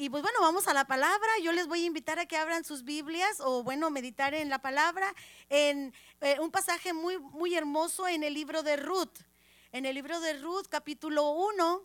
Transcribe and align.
Y 0.00 0.10
pues 0.10 0.22
bueno, 0.22 0.38
vamos 0.40 0.68
a 0.68 0.74
la 0.74 0.86
palabra. 0.86 1.28
Yo 1.42 1.50
les 1.50 1.66
voy 1.66 1.82
a 1.82 1.86
invitar 1.86 2.20
a 2.20 2.26
que 2.26 2.36
abran 2.36 2.62
sus 2.62 2.84
Biblias 2.84 3.40
o 3.40 3.64
bueno, 3.64 3.90
meditar 3.90 4.32
en 4.32 4.48
la 4.48 4.60
palabra 4.60 5.12
en 5.48 5.92
eh, 6.20 6.36
un 6.38 6.52
pasaje 6.52 6.92
muy 6.92 7.18
muy 7.18 7.56
hermoso 7.56 8.06
en 8.06 8.22
el 8.22 8.32
libro 8.32 8.62
de 8.62 8.76
Ruth. 8.76 9.18
En 9.72 9.86
el 9.86 9.96
libro 9.96 10.20
de 10.20 10.34
Ruth, 10.34 10.66
capítulo 10.68 11.30
1. 11.30 11.82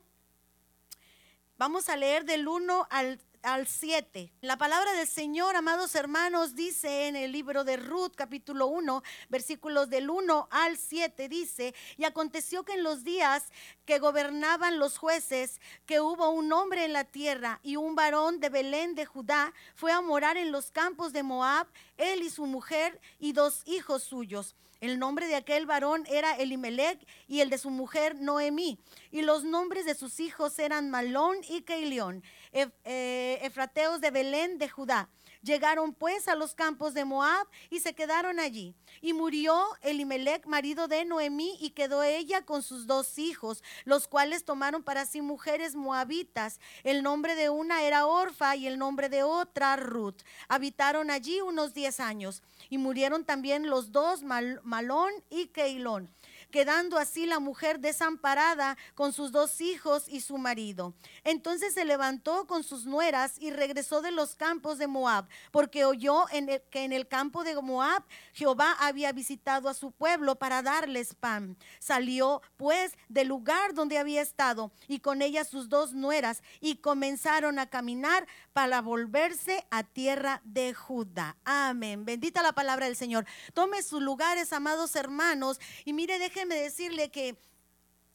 Vamos 1.57 1.89
a 1.89 1.97
leer 1.97 2.23
del 2.23 2.47
1 2.47 2.87
al 2.91 3.19
al 3.43 3.67
7. 3.67 4.33
La 4.41 4.57
palabra 4.57 4.93
del 4.93 5.07
Señor, 5.07 5.55
amados 5.55 5.95
hermanos, 5.95 6.55
dice 6.55 7.07
en 7.07 7.15
el 7.15 7.31
libro 7.31 7.63
de 7.63 7.77
Ruth, 7.77 8.13
capítulo 8.15 8.67
1, 8.67 9.03
versículos 9.29 9.89
del 9.89 10.09
1 10.09 10.47
al 10.49 10.77
7, 10.77 11.27
dice, 11.27 11.75
y 11.97 12.05
aconteció 12.05 12.63
que 12.63 12.73
en 12.73 12.83
los 12.83 13.03
días 13.03 13.43
que 13.85 13.99
gobernaban 13.99 14.79
los 14.79 14.97
jueces, 14.97 15.59
que 15.85 15.99
hubo 15.99 16.29
un 16.29 16.51
hombre 16.53 16.85
en 16.85 16.93
la 16.93 17.03
tierra 17.03 17.59
y 17.63 17.75
un 17.75 17.95
varón 17.95 18.39
de 18.39 18.49
Belén 18.49 18.95
de 18.95 19.05
Judá 19.05 19.53
fue 19.75 19.91
a 19.91 20.01
morar 20.01 20.37
en 20.37 20.51
los 20.51 20.71
campos 20.71 21.11
de 21.11 21.23
Moab, 21.23 21.67
él 21.97 22.23
y 22.23 22.29
su 22.29 22.45
mujer 22.45 22.99
y 23.19 23.33
dos 23.33 23.61
hijos 23.65 24.03
suyos. 24.03 24.55
El 24.83 24.99
nombre 24.99 25.29
de 25.29 25.35
aquel 25.35 25.65
varón 25.65 26.03
era 26.09 26.35
Elimelech 26.35 26.99
y 27.29 27.39
el 27.39 27.49
de 27.49 27.57
su 27.57 27.69
mujer 27.69 28.17
Noemí. 28.19 28.77
Y 29.11 29.21
los 29.21 29.45
nombres 29.45 29.85
de 29.85 29.95
sus 29.95 30.19
hijos 30.19 30.59
eran 30.59 30.89
Malón 30.89 31.37
y 31.47 31.61
Keilión, 31.61 32.21
eh, 32.51 33.39
efrateos 33.41 34.01
de 34.01 34.11
Belén 34.11 34.57
de 34.57 34.67
Judá. 34.67 35.07
Llegaron 35.43 35.93
pues 35.93 36.27
a 36.29 36.35
los 36.35 36.55
campos 36.55 36.93
de 36.93 37.03
Moab 37.03 37.45
y 37.69 37.81
se 37.81 37.93
quedaron 37.93 38.39
allí. 38.39 38.73
Y 39.01 39.11
murió 39.13 39.61
Elimelech, 39.81 40.45
marido 40.45 40.87
de 40.87 41.03
Noemí, 41.03 41.57
y 41.59 41.71
quedó 41.71 42.01
ella 42.01 42.45
con 42.45 42.63
sus 42.63 42.87
dos 42.87 43.19
hijos, 43.19 43.61
los 43.83 44.07
cuales 44.07 44.45
tomaron 44.45 44.83
para 44.83 45.05
sí 45.05 45.21
mujeres 45.21 45.75
moabitas. 45.75 46.59
El 46.83 47.03
nombre 47.03 47.35
de 47.35 47.49
una 47.49 47.83
era 47.83 48.05
Orfa 48.05 48.55
y 48.55 48.67
el 48.67 48.79
nombre 48.79 49.09
de 49.09 49.23
otra 49.23 49.75
Ruth. 49.75 50.21
Habitaron 50.47 51.11
allí 51.11 51.41
unos 51.41 51.73
diez 51.73 51.99
años. 51.99 52.41
Y 52.69 52.77
murieron 52.77 53.25
también 53.25 53.69
los 53.69 53.91
dos, 53.91 54.23
Malón 54.23 55.11
y 55.29 55.47
Keilón 55.47 56.09
quedando 56.53 56.99
así 56.99 57.25
la 57.25 57.39
mujer 57.39 57.79
desamparada 57.79 58.77
con 58.93 59.11
sus 59.11 59.31
dos 59.31 59.59
hijos 59.59 60.05
y 60.07 60.21
su 60.21 60.37
marido. 60.37 60.93
Entonces 61.23 61.73
se 61.73 61.83
levantó 61.83 62.45
con 62.45 62.63
sus 62.63 62.85
nueras 62.85 63.39
y 63.39 63.49
regresó 63.49 64.03
de 64.03 64.11
los 64.11 64.35
campos 64.35 64.77
de 64.77 64.85
Moab, 64.85 65.25
porque 65.51 65.83
oyó 65.83 66.25
que 66.69 66.83
en 66.83 66.93
el 66.93 67.07
campo 67.07 67.43
de 67.43 67.59
Moab 67.59 68.03
Jehová 68.33 68.75
había 68.79 69.11
visitado 69.13 69.67
a 69.67 69.73
su 69.73 69.91
pueblo 69.91 70.35
para 70.35 70.61
darles 70.61 71.15
pan. 71.15 71.57
Salió 71.79 72.43
pues 72.55 72.93
del 73.09 73.29
lugar 73.29 73.73
donde 73.73 73.97
había 73.97 74.21
estado 74.21 74.71
y 74.87 74.99
con 74.99 75.23
ella 75.23 75.45
sus 75.45 75.69
dos 75.69 75.93
nueras 75.93 76.43
y 76.61 76.75
comenzaron 76.75 77.57
a 77.57 77.65
caminar 77.65 78.27
para 78.53 78.83
volverse 78.83 79.65
a 79.71 79.81
tierra 79.81 80.39
de 80.43 80.75
Judá. 80.75 81.35
Amén. 81.45 82.05
Bendita 82.05 82.43
la 82.43 82.53
palabra 82.53 82.85
del 82.85 82.95
Señor. 82.95 83.25
Tome 83.55 83.81
sus 83.81 84.03
lugares, 84.03 84.53
amados 84.53 84.95
hermanos, 84.95 85.59
y 85.83 85.93
mire, 85.93 86.19
deje 86.19 86.42
decirle 86.49 87.11
que 87.11 87.37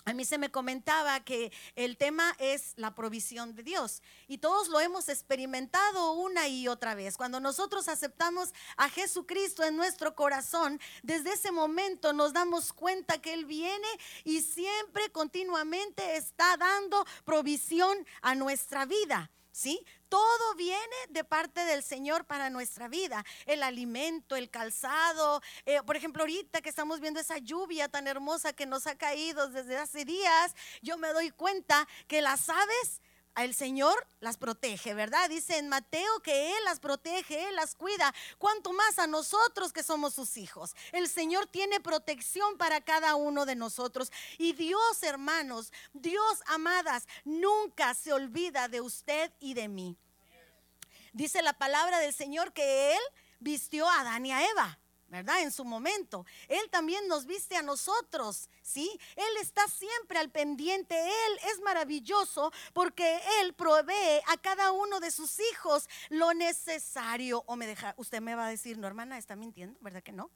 a 0.08 0.14
mí 0.14 0.24
se 0.24 0.38
me 0.38 0.50
comentaba 0.50 1.20
que 1.20 1.52
el 1.76 1.98
tema 1.98 2.34
es 2.38 2.72
la 2.76 2.94
provisión 2.94 3.54
de 3.54 3.62
Dios 3.62 4.02
y 4.26 4.38
todos 4.38 4.68
lo 4.68 4.80
hemos 4.80 5.10
experimentado 5.10 6.12
una 6.12 6.48
y 6.48 6.66
otra 6.66 6.94
vez. 6.94 7.18
Cuando 7.18 7.40
nosotros 7.40 7.88
aceptamos 7.88 8.54
a 8.78 8.88
Jesucristo 8.88 9.64
en 9.64 9.76
nuestro 9.76 10.14
corazón, 10.14 10.80
desde 11.02 11.34
ese 11.34 11.52
momento 11.52 12.14
nos 12.14 12.32
damos 12.32 12.72
cuenta 12.72 13.20
que 13.20 13.34
Él 13.34 13.44
viene 13.44 13.88
y 14.24 14.40
siempre 14.40 15.10
continuamente 15.10 16.16
está 16.16 16.56
dando 16.56 17.04
provisión 17.26 17.98
a 18.22 18.34
nuestra 18.34 18.86
vida. 18.86 19.30
¿Sí? 19.58 19.84
Todo 20.08 20.54
viene 20.54 20.96
de 21.08 21.24
parte 21.24 21.64
del 21.64 21.82
Señor 21.82 22.26
para 22.26 22.48
nuestra 22.48 22.86
vida. 22.86 23.24
El 23.44 23.64
alimento, 23.64 24.36
el 24.36 24.50
calzado. 24.50 25.42
Eh, 25.66 25.80
por 25.84 25.96
ejemplo, 25.96 26.22
ahorita 26.22 26.60
que 26.60 26.68
estamos 26.68 27.00
viendo 27.00 27.18
esa 27.18 27.38
lluvia 27.38 27.88
tan 27.88 28.06
hermosa 28.06 28.52
que 28.52 28.66
nos 28.66 28.86
ha 28.86 28.94
caído 28.94 29.48
desde 29.48 29.76
hace 29.76 30.04
días, 30.04 30.54
yo 30.80 30.96
me 30.96 31.08
doy 31.08 31.32
cuenta 31.32 31.88
que 32.06 32.22
las 32.22 32.48
aves 32.48 33.02
el 33.44 33.54
Señor 33.54 34.06
las 34.20 34.36
protege, 34.36 34.94
¿verdad? 34.94 35.28
Dice 35.28 35.58
en 35.58 35.68
Mateo 35.68 36.20
que 36.22 36.56
Él 36.56 36.64
las 36.64 36.80
protege, 36.80 37.48
Él 37.48 37.56
las 37.56 37.74
cuida. 37.74 38.14
Cuanto 38.38 38.72
más 38.72 38.98
a 38.98 39.06
nosotros 39.06 39.72
que 39.72 39.82
somos 39.82 40.14
sus 40.14 40.36
hijos. 40.36 40.74
El 40.92 41.08
Señor 41.08 41.46
tiene 41.46 41.80
protección 41.80 42.58
para 42.58 42.80
cada 42.80 43.14
uno 43.14 43.46
de 43.46 43.54
nosotros. 43.54 44.10
Y 44.38 44.52
Dios, 44.52 45.02
hermanos, 45.02 45.72
Dios, 45.92 46.42
amadas, 46.46 47.06
nunca 47.24 47.94
se 47.94 48.12
olvida 48.12 48.68
de 48.68 48.80
usted 48.80 49.32
y 49.40 49.54
de 49.54 49.68
mí. 49.68 49.96
Dice 51.12 51.42
la 51.42 51.52
palabra 51.52 51.98
del 51.98 52.14
Señor 52.14 52.52
que 52.52 52.92
Él 52.92 53.02
vistió 53.40 53.88
a 53.88 54.00
Adán 54.00 54.26
y 54.26 54.32
a 54.32 54.48
Eva. 54.48 54.78
¿Verdad? 55.08 55.40
En 55.42 55.50
su 55.50 55.64
momento. 55.64 56.24
Él 56.48 56.68
también 56.70 57.08
nos 57.08 57.26
viste 57.26 57.56
a 57.56 57.62
nosotros, 57.62 58.48
¿sí? 58.62 58.90
Él 59.16 59.36
está 59.40 59.66
siempre 59.68 60.18
al 60.18 60.30
pendiente. 60.30 60.94
Él 60.98 61.38
es 61.50 61.60
maravilloso 61.60 62.52
porque 62.72 63.20
Él 63.40 63.54
provee 63.54 64.20
a 64.26 64.36
cada 64.36 64.72
uno 64.72 65.00
de 65.00 65.10
sus 65.10 65.40
hijos 65.40 65.88
lo 66.10 66.34
necesario. 66.34 67.42
O 67.46 67.56
me 67.56 67.66
deja, 67.66 67.94
usted 67.96 68.20
me 68.20 68.34
va 68.34 68.46
a 68.46 68.50
decir, 68.50 68.78
no, 68.78 68.86
hermana, 68.86 69.18
está 69.18 69.36
mintiendo, 69.36 69.78
¿verdad 69.80 70.02
que 70.02 70.12
no? 70.12 70.30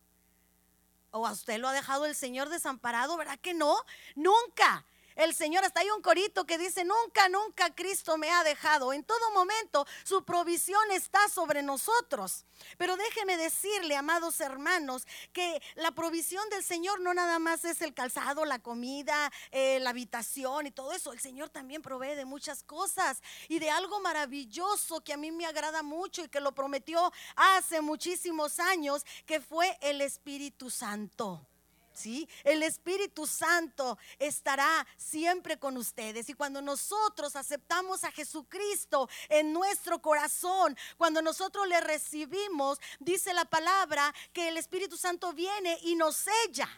O 1.11 1.27
a 1.27 1.33
usted 1.33 1.59
lo 1.59 1.69
ha 1.69 1.73
dejado 1.73 2.07
el 2.07 2.15
Señor 2.15 2.49
desamparado, 2.49 3.17
¿verdad 3.17 3.39
que 3.39 3.53
no? 3.53 3.77
Nunca. 4.15 4.87
El 5.17 5.35
Señor, 5.35 5.65
hasta 5.65 5.81
hay 5.81 5.91
un 5.91 6.03
corito 6.03 6.47
que 6.47 6.59
dice, 6.59 6.85
nunca, 6.85 7.29
nunca 7.29 7.75
Cristo 7.75 8.17
me 8.17 8.31
ha 8.31 8.45
dejado. 8.45 8.93
En 8.93 9.05
todo 9.05 9.31
momento 9.33 9.87
su 10.05 10.25
provisión 10.25 10.91
está 10.91 11.29
sobre 11.29 11.63
nosotros. 11.63 12.47
Pero 12.79 12.97
déjeme 12.97 13.37
decirle, 13.37 13.97
amados 13.97 14.41
hermanos, 14.41 15.07
que 15.33 15.61
la 15.75 15.93
provisión 15.93 16.49
del 16.51 16.63
Señor 16.63 17.01
no 17.01 17.13
nada 17.15 17.39
más 17.39 17.65
es 17.65 17.83
el 17.83 17.95
calzado, 17.95 18.45
la 18.45 18.61
comida, 18.61 19.33
eh, 19.51 19.81
la 19.81 19.91
habitación 19.91 20.67
y 20.67 20.71
todo 20.71 20.93
eso. 20.93 21.13
El 21.13 21.21
Señor 21.21 21.51
también 21.51 21.83
provee 21.83 22.15
de 22.15 22.25
muchas 22.25 22.63
cosas 22.63 23.23
y 23.49 23.59
de 23.59 23.71
algo 23.71 24.01
maravilloso 24.01 25.03
que 25.03 25.13
a 25.13 25.17
mí 25.17 25.31
me 25.31 25.47
agrada 25.47 25.83
mucho 25.83 26.25
y 26.25 26.29
que 26.29 26.41
lo 26.41 26.53
prometió 26.53 27.13
hace 27.37 27.81
muchísimos 27.81 28.59
años, 28.61 29.05
que 29.27 29.41
fue 29.41 29.77
el 29.81 30.01
Espíritu 30.01 30.71
Santo. 30.71 31.47
¿Sí? 31.93 32.29
El 32.45 32.63
Espíritu 32.63 33.27
Santo 33.27 33.99
estará 34.19 34.87
siempre 34.97 35.59
con 35.59 35.77
ustedes. 35.77 36.29
Y 36.29 36.35
cuando 36.35 36.63
nosotros 36.63 37.37
aceptamos 37.37 38.05
a 38.05 38.13
Jesucristo 38.13 39.09
en 39.29 39.53
nuestro 39.53 40.01
corazón, 40.01 40.77
cuando 40.97 41.23
nosotros 41.23 41.67
le 41.69 41.81
recibimos, 41.81 42.79
dice 43.01 43.33
la 43.35 43.45
palabra 43.45 44.13
que 44.33 44.49
el 44.49 44.57
Espíritu 44.57 44.97
Santo 44.97 45.33
viene 45.33 45.79
y 45.83 45.95
nos 45.95 46.17
sella. 46.17 46.69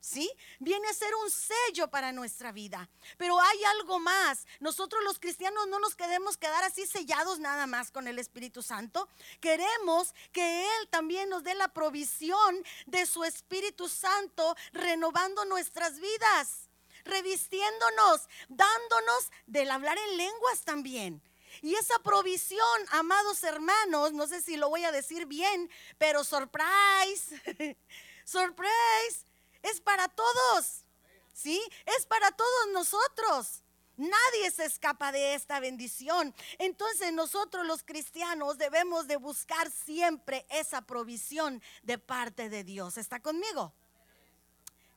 ¿Sí? 0.00 0.30
Viene 0.58 0.88
a 0.88 0.94
ser 0.94 1.14
un 1.14 1.30
sello 1.30 1.88
para 1.88 2.12
nuestra 2.12 2.52
vida. 2.52 2.88
Pero 3.16 3.38
hay 3.40 3.64
algo 3.78 3.98
más. 3.98 4.46
Nosotros 4.58 5.02
los 5.04 5.18
cristianos 5.18 5.68
no 5.68 5.78
nos 5.78 5.94
queremos 5.94 6.36
quedar 6.36 6.64
así 6.64 6.86
sellados 6.86 7.38
nada 7.38 7.66
más 7.66 7.90
con 7.90 8.08
el 8.08 8.18
Espíritu 8.18 8.62
Santo. 8.62 9.08
Queremos 9.40 10.14
que 10.32 10.64
Él 10.64 10.88
también 10.88 11.28
nos 11.28 11.44
dé 11.44 11.54
la 11.54 11.68
provisión 11.68 12.64
de 12.86 13.06
su 13.06 13.24
Espíritu 13.24 13.88
Santo, 13.88 14.56
renovando 14.72 15.44
nuestras 15.44 16.00
vidas, 16.00 16.68
revistiéndonos, 17.04 18.28
dándonos 18.48 19.30
del 19.46 19.70
hablar 19.70 19.98
en 19.98 20.16
lenguas 20.16 20.64
también. 20.64 21.22
Y 21.62 21.74
esa 21.74 21.98
provisión, 21.98 22.80
amados 22.90 23.42
hermanos, 23.42 24.12
no 24.12 24.26
sé 24.26 24.40
si 24.40 24.56
lo 24.56 24.68
voy 24.70 24.84
a 24.84 24.92
decir 24.92 25.26
bien, 25.26 25.70
pero 25.98 26.24
surprise, 26.24 27.36
surprise, 28.24 29.26
es 29.62 29.80
para 29.80 30.08
todos. 30.08 30.84
¿Sí? 31.32 31.60
Es 31.98 32.06
para 32.06 32.30
todos 32.32 32.68
nosotros. 32.72 33.62
Nadie 33.96 34.50
se 34.50 34.64
escapa 34.64 35.12
de 35.12 35.34
esta 35.34 35.60
bendición. 35.60 36.34
Entonces 36.58 37.12
nosotros 37.12 37.66
los 37.66 37.82
cristianos 37.82 38.56
debemos 38.56 39.06
de 39.06 39.16
buscar 39.16 39.70
siempre 39.70 40.46
esa 40.48 40.82
provisión 40.82 41.62
de 41.82 41.98
parte 41.98 42.48
de 42.48 42.64
Dios. 42.64 42.96
¿Está 42.96 43.20
conmigo? 43.20 43.74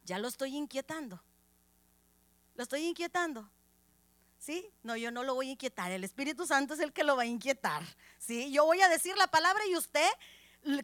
Ya 0.06 0.20
lo 0.20 0.28
estoy 0.28 0.56
inquietando. 0.56 1.22
Lo 2.56 2.64
estoy 2.64 2.86
inquietando. 2.86 3.50
¿Sí? 4.40 4.70
No, 4.84 4.96
yo 4.98 5.12
no 5.12 5.24
lo 5.24 5.36
voy 5.36 5.50
a 5.50 5.52
inquietar. 5.52 5.92
El 5.92 6.04
Espíritu 6.04 6.46
Santo 6.46 6.74
es 6.74 6.80
el 6.80 6.92
que 6.92 7.04
lo 7.04 7.16
va 7.16 7.24
a 7.24 7.26
inquietar. 7.26 7.84
¿Sí? 8.20 8.52
Yo 8.52 8.66
voy 8.66 8.82
a 8.82 8.90
decir 8.90 9.16
la 9.18 9.28
palabra 9.28 9.66
y 9.66 9.76
usted 9.76 10.10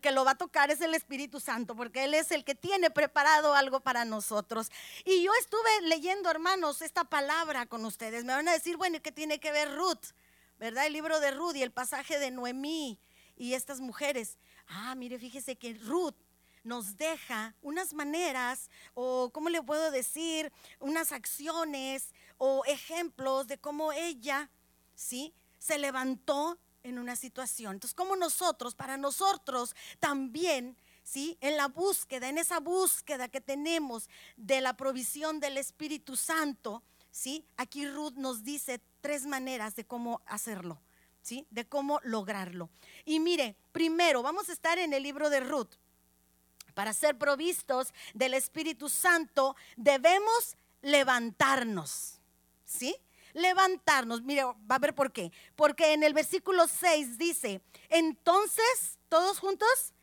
que 0.02 0.12
lo 0.12 0.26
va 0.26 0.32
a 0.32 0.38
tocar 0.38 0.72
es 0.72 0.82
el 0.82 0.94
Espíritu 0.94 1.40
Santo, 1.40 1.76
porque 1.76 2.04
Él 2.04 2.14
es 2.14 2.32
el 2.32 2.44
que 2.44 2.56
tiene 2.56 2.90
preparado 2.90 3.54
algo 3.54 3.80
para 3.80 4.06
nosotros. 4.06 4.72
Y 5.06 5.24
yo 5.24 5.32
estuve 5.40 5.82
leyendo, 5.84 6.30
hermanos, 6.30 6.82
esta 6.82 7.06
palabra 7.06 7.66
con 7.66 7.86
ustedes. 7.86 8.26
Me 8.26 8.34
van 8.34 8.48
a 8.48 8.54
decir, 8.54 8.78
bueno, 8.78 9.02
¿qué 9.02 9.12
tiene 9.12 9.40
que 9.40 9.52
ver 9.52 9.76
Ruth? 9.76 10.14
¿Verdad? 10.58 10.86
El 10.86 10.94
libro 10.94 11.20
de 11.20 11.32
Ruth 11.32 11.56
y 11.56 11.64
el 11.64 11.72
pasaje 11.72 12.20
de 12.20 12.32
Noemí 12.32 13.00
y 13.36 13.54
estas 13.54 13.80
mujeres. 13.80 14.38
Ah, 14.68 14.96
mire, 14.96 15.18
fíjese 15.18 15.56
que 15.56 15.74
Ruth 15.74 16.16
nos 16.64 16.98
deja 16.98 17.56
unas 17.62 17.94
maneras 17.94 18.70
o, 18.94 19.32
¿cómo 19.34 19.50
le 19.50 19.64
puedo 19.64 19.92
decir? 19.92 20.52
Unas 20.80 21.12
acciones 21.14 22.14
o 22.38 22.66
ejemplos 22.66 23.48
de 23.48 23.58
cómo 23.58 23.94
ella, 23.94 24.50
¿sí? 24.96 25.34
se 25.60 25.78
levantó 25.78 26.58
en 26.90 27.00
una 27.00 27.16
situación. 27.16 27.74
Entonces, 27.74 27.96
como 27.96 28.16
nosotros, 28.16 28.76
para 28.76 28.98
nosotros 28.98 29.76
también, 30.00 30.78
¿sí? 31.04 31.38
En 31.42 31.58
la 31.58 31.68
búsqueda, 31.68 32.30
en 32.30 32.38
esa 32.38 32.60
búsqueda 32.60 33.28
que 33.30 33.42
tenemos 33.42 34.10
de 34.38 34.62
la 34.62 34.76
provisión 34.76 35.40
del 35.40 35.58
Espíritu 35.58 36.16
Santo, 36.16 36.84
¿sí? 37.12 37.46
Aquí 37.58 37.88
Ruth 37.88 38.14
nos 38.14 38.44
dice 38.44 38.82
tres 39.02 39.26
maneras 39.26 39.76
de 39.76 39.86
cómo 39.86 40.22
hacerlo, 40.26 40.82
¿sí? 41.22 41.48
De 41.50 41.68
cómo 41.68 42.00
lograrlo. 42.04 42.70
Y 43.06 43.20
mire, 43.20 43.56
primero, 43.72 44.22
vamos 44.22 44.50
a 44.50 44.54
estar 44.54 44.78
en 44.78 44.94
el 44.94 45.04
libro 45.04 45.30
de 45.30 45.40
Ruth. 45.40 45.76
Para 46.74 46.94
ser 46.94 47.18
provistos 47.18 47.94
del 48.14 48.34
Espíritu 48.34 48.90
Santo, 48.90 49.56
debemos 49.76 50.56
levantarnos, 50.82 52.20
¿sí? 52.66 52.96
Levantarnos. 53.34 54.22
Mire, 54.22 54.44
va 54.44 54.76
a 54.76 54.80
ver 54.80 54.96
por 54.96 55.12
qué. 55.12 55.32
Porque 55.56 55.94
en 55.94 56.04
el 56.04 56.14
versículo 56.14 56.68
6 56.68 57.18
dice, 57.18 57.62
entonces, 57.90 59.00
todos 59.10 59.40
juntos, 59.40 59.94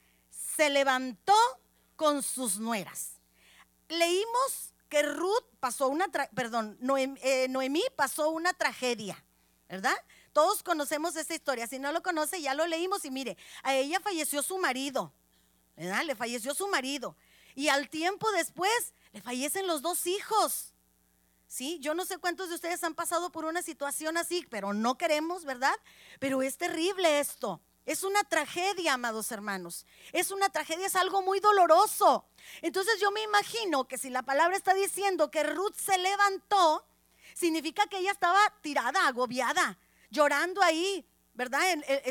se 0.56 0.70
levantó 0.70 1.34
con 1.96 2.23
sus 2.23 2.58
nueras. 2.58 3.20
Leímos 3.88 4.75
que 4.88 5.02
Ruth 5.02 5.44
pasó 5.61 5.88
una, 5.88 6.06
perdón, 6.34 6.78
eh, 7.23 7.46
Noemí, 7.49 7.82
pasó 7.96 8.31
una 8.31 8.52
tragedia, 8.52 9.23
¿verdad? 9.69 9.96
Todos 10.32 10.62
conocemos 10.62 11.17
esta 11.17 11.34
historia. 11.34 11.67
Si 11.67 11.78
no 11.78 11.93
lo 11.93 12.02
conoce, 12.02 12.40
ya 12.40 12.55
lo 12.55 12.67
leímos 12.67 13.05
y 13.05 13.11
mire, 13.11 13.37
a 13.62 13.75
ella 13.75 14.00
falleció 14.00 14.43
su 14.43 14.58
marido, 14.58 15.12
¿verdad? 15.76 16.05
Le 16.05 16.14
falleció 16.14 16.55
su 16.55 16.69
marido. 16.69 17.17
Y 17.55 17.69
al 17.69 17.88
tiempo 17.88 18.31
después 18.32 18.93
le 19.12 19.23
fallecen 19.23 19.67
los 19.67 19.82
dos 19.82 20.06
hijos. 20.06 20.75
¿Sí? 21.46 21.78
Yo 21.81 21.94
no 21.94 22.04
sé 22.04 22.19
cuántos 22.19 22.48
de 22.48 22.56
ustedes 22.56 22.82
han 22.84 22.94
pasado 22.94 23.31
por 23.31 23.44
una 23.44 23.62
situación 23.62 24.16
así, 24.16 24.46
pero 24.50 24.72
no 24.72 24.96
queremos, 24.98 25.44
¿verdad? 25.44 25.75
Pero 26.19 26.43
es 26.43 26.56
terrible 26.56 27.20
esto. 27.20 27.60
Es 27.87 28.02
una 28.02 28.25
tragedia, 28.25 28.94
amados 28.94 29.31
hermanos. 29.31 29.87
Es 30.12 30.32
una 30.32 30.48
tragedia, 30.48 30.87
es 30.87 30.96
algo 30.96 31.22
muy 31.22 31.38
doloroso. 31.38 32.26
Entonces 32.60 33.00
yo 33.00 33.12
me 33.12 33.22
imagino 33.22 33.87
que 33.87 33.96
si 33.96 34.10
la 34.10 34.22
palabra 34.22 34.56
está 34.56 34.75
diciendo 34.75 35.31
que 35.31 35.44
Ruth 35.44 35.76
se 35.76 35.96
levantó, 35.96 36.84
significa 37.34 37.87
que 37.87 37.99
ella 37.99 38.10
estaba 38.10 38.40
tirada, 38.60 39.06
agobiada, 39.06 39.78
llorando 40.10 40.62
ahí, 40.62 41.06
¿verdad? 41.34 41.62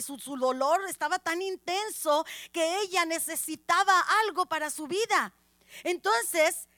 su, 0.02 0.18
su 0.18 0.38
dolor 0.38 0.82
estaba 0.88 1.20
tan 1.20 1.42
intenso 1.42 2.26
que 2.54 2.80
ella 2.82 3.04
necesitaba 3.06 4.00
algo 4.24 4.46
para 4.46 4.70
su 4.70 4.88
vida. 4.88 5.34
Entonces, 5.84 6.70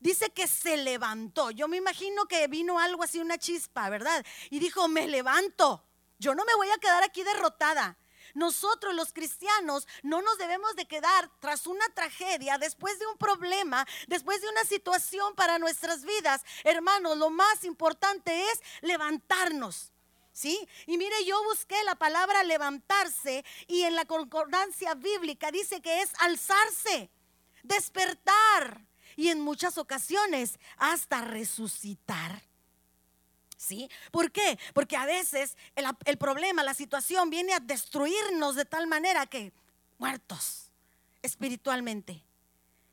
dice 0.00 0.30
que 0.30 0.48
se 0.48 0.76
levantó. 0.78 1.50
Yo 1.50 1.68
me 1.68 1.76
imagino 1.76 2.26
que 2.26 2.48
vino 2.48 2.78
algo 2.78 3.04
así, 3.04 3.20
una 3.20 3.38
chispa, 3.38 3.88
¿verdad? 3.88 4.24
Y 4.50 4.58
dijo, 4.58 4.88
me 4.88 5.06
levanto. 5.06 5.84
Yo 6.18 6.34
no 6.34 6.44
me 6.44 6.54
voy 6.54 6.68
a 6.70 6.78
quedar 6.78 7.02
aquí 7.02 7.22
derrotada. 7.22 7.96
Nosotros 8.34 8.94
los 8.94 9.12
cristianos 9.12 9.86
no 10.02 10.22
nos 10.22 10.38
debemos 10.38 10.76
de 10.76 10.86
quedar 10.86 11.30
tras 11.40 11.66
una 11.66 11.86
tragedia, 11.94 12.58
después 12.58 12.98
de 12.98 13.06
un 13.06 13.16
problema, 13.16 13.86
después 14.06 14.40
de 14.40 14.48
una 14.48 14.64
situación 14.64 15.34
para 15.34 15.58
nuestras 15.58 16.04
vidas. 16.04 16.42
Hermanos, 16.64 17.16
lo 17.16 17.30
más 17.30 17.64
importante 17.64 18.44
es 18.50 18.60
levantarnos. 18.82 19.92
¿Sí? 20.32 20.66
Y 20.86 20.96
mire, 20.96 21.24
yo 21.24 21.42
busqué 21.42 21.82
la 21.84 21.96
palabra 21.96 22.44
levantarse 22.44 23.44
y 23.66 23.82
en 23.82 23.96
la 23.96 24.04
concordancia 24.04 24.94
bíblica 24.94 25.50
dice 25.50 25.82
que 25.82 26.02
es 26.02 26.12
alzarse, 26.20 27.10
despertar, 27.64 28.86
y 29.20 29.28
en 29.28 29.38
muchas 29.38 29.76
ocasiones 29.76 30.58
hasta 30.78 31.20
resucitar. 31.20 32.42
¿Sí? 33.58 33.90
¿Por 34.10 34.32
qué? 34.32 34.58
Porque 34.72 34.96
a 34.96 35.04
veces 35.04 35.58
el, 35.74 36.16
problema, 36.16 36.62
la 36.62 36.72
situación 36.72 37.28
viene 37.28 37.52
a 37.52 37.60
destruirnos 37.60 38.56
de 38.56 38.64
tal 38.64 38.86
manera 38.86 39.26
que 39.26 39.52
muertos 39.98 40.70
espiritualmente. 41.20 42.24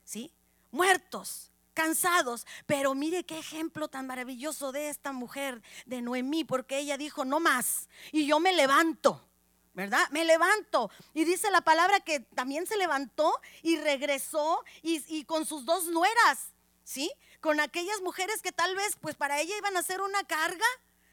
¿Sí? 0.04 0.30
Muertos, 0.70 1.50
cansados. 1.72 2.46
Pero 2.66 2.94
mire 2.94 3.24
qué 3.24 3.38
ejemplo 3.38 3.88
tan 3.88 4.06
maravilloso 4.06 4.70
de 4.70 4.90
esta 4.90 5.12
mujer, 5.12 5.62
de 5.86 6.02
Noemí, 6.02 6.44
porque 6.44 6.78
ella 6.78 6.98
dijo, 6.98 7.24
no 7.24 7.40
más. 7.40 7.88
Y 8.12 8.26
yo 8.26 8.38
me 8.38 8.52
levanto. 8.52 9.27
¿Verdad? 9.74 10.06
Me 10.10 10.24
levanto. 10.24 10.90
Y 11.14 11.24
dice 11.24 11.50
la 11.50 11.60
palabra 11.60 12.00
que 12.00 12.20
también 12.20 12.66
se 12.66 12.76
levantó 12.76 13.40
y 13.62 13.76
regresó 13.76 14.64
y, 14.82 15.24
con 15.24 15.46
sus 15.46 15.64
dos 15.64 15.86
nueras, 15.86 16.52
¿sí? 16.84 17.10
Con 17.40 17.60
aquellas 17.60 18.00
mujeres 18.02 18.42
que 18.42 18.52
tal 18.52 18.74
vez, 18.74 18.96
pues 19.00 19.14
para 19.14 19.40
ella 19.40 19.56
iban 19.56 19.76
a 19.76 19.82
ser 19.82 20.00
una 20.00 20.24
carga, 20.24 20.66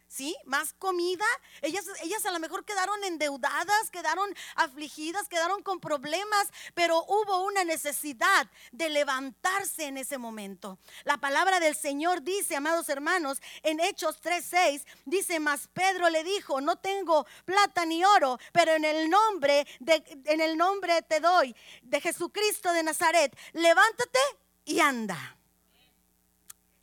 ¿sí? 0.07 0.35
Más 0.45 0.73
comida. 0.73 1.25
Ellas, 1.61 1.85
ellas 2.01 2.25
a 2.25 2.31
lo 2.31 2.39
mejor 2.39 2.65
quedaron 2.65 3.03
endeudadas, 3.03 3.89
quedaron 3.91 4.33
afligidas, 4.55 5.27
quedaron 5.27 5.63
con 5.63 5.79
problemas, 5.79 6.47
pero 6.73 7.03
hubo 7.05 7.43
una 7.43 7.63
necesidad 7.63 8.47
de 8.71 8.89
levantarse 8.89 9.85
en 9.85 9.97
ese 9.97 10.17
momento. 10.17 10.79
La 11.03 11.17
palabra 11.17 11.59
del 11.59 11.75
Señor 11.75 12.21
dice, 12.21 12.55
amados 12.55 12.89
hermanos, 12.89 13.41
en 13.63 13.79
Hechos 13.79 14.21
3:6, 14.21 14.85
dice, 15.05 15.39
más 15.39 15.67
Pedro 15.73 16.09
le 16.09 16.23
dijo, 16.23 16.61
no 16.61 16.77
tengo 16.77 17.25
plata 17.45 17.85
ni 17.85 18.03
oro, 18.03 18.39
pero 18.51 18.73
en 18.73 18.85
el 18.85 19.09
nombre 19.09 19.67
de, 19.79 20.03
en 20.25 20.41
el 20.41 20.57
nombre 20.57 21.01
te 21.03 21.19
doy 21.19 21.55
de 21.81 22.01
Jesucristo 22.01 22.71
de 22.73 22.83
Nazaret, 22.83 23.37
levántate 23.53 24.19
y 24.65 24.79
anda. 24.79 25.37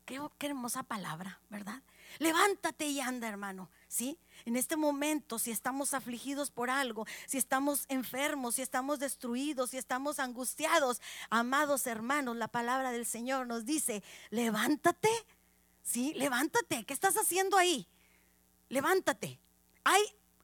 Qué, 0.04 0.20
qué 0.38 0.46
hermosa 0.46 0.82
palabra, 0.82 1.40
¿verdad? 1.48 1.82
Levántate 2.19 2.87
y 2.87 3.00
anda, 3.00 3.29
hermano, 3.29 3.70
¿sí? 3.88 4.19
En 4.44 4.56
este 4.56 4.76
momento, 4.76 5.38
si 5.38 5.50
estamos 5.50 5.94
afligidos 5.94 6.50
por 6.50 6.70
algo, 6.70 7.06
si 7.26 7.38
estamos 7.38 7.85
enfermos, 7.88 8.56
si 8.56 8.62
estamos 8.62 8.99
destruidos, 8.99 9.70
si 9.70 9.79
estamos 9.79 10.19
angustiados, 10.19 11.00
amados 11.31 11.87
hermanos, 11.87 12.37
la 12.37 12.49
palabra 12.49 12.91
del 12.91 13.06
Señor 13.06 13.47
nos 13.47 13.64
dice, 13.64 14.03
levántate, 14.31 15.11
¿sí? 15.82 16.12
Levántate, 16.14 16.85
¿qué 16.85 16.93
estás 16.94 17.17
haciendo 17.17 17.56
ahí? 17.56 17.87
Levántate. 18.69 19.38
Hay, 19.85 20.03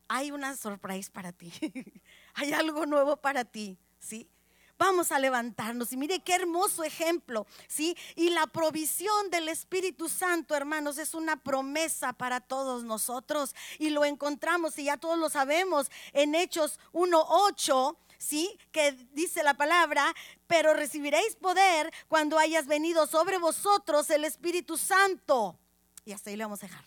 hay 0.09 0.31
una 0.31 0.56
sorpresa 0.56 1.11
para 1.12 1.32
ti, 1.32 1.53
hay 2.35 2.53
algo 2.53 2.87
nuevo 2.87 3.17
para 3.17 3.44
ti, 3.44 3.79
¿sí? 3.99 4.29
Vamos 4.78 5.10
a 5.10 5.19
levantarnos 5.19 5.92
y 5.92 5.96
mire 5.96 6.20
qué 6.20 6.34
hermoso 6.34 6.84
ejemplo, 6.84 7.46
¿sí? 7.66 7.96
Y 8.14 8.30
la 8.30 8.46
provisión 8.46 9.28
del 9.30 9.48
Espíritu 9.48 10.08
Santo, 10.08 10.54
hermanos, 10.54 10.98
es 10.98 11.14
una 11.14 11.42
promesa 11.42 12.12
para 12.12 12.40
todos 12.40 12.84
nosotros 12.84 13.56
y 13.80 13.90
lo 13.90 14.04
encontramos 14.04 14.78
y 14.78 14.84
ya 14.84 14.96
todos 14.96 15.19
lo 15.19 15.30
sabemos 15.30 15.90
en 16.12 16.36
Hechos 16.36 16.78
1:8. 16.92 17.97
¿sí? 18.18 18.58
Que 18.73 18.92
dice 19.12 19.42
la 19.42 19.54
palabra, 19.54 20.12
pero 20.47 20.75
recibiréis 20.75 21.37
poder 21.37 21.92
cuando 22.08 22.38
hayas 22.38 22.66
venido 22.66 23.06
sobre 23.06 23.38
vosotros 23.38 24.11
el 24.11 24.25
Espíritu 24.25 24.76
Santo. 24.76 25.58
Y 26.04 26.12
hasta 26.12 26.30
ahí 26.30 26.37
le 26.37 26.44
vamos 26.44 26.62
a 26.62 26.66
dejar, 26.66 26.85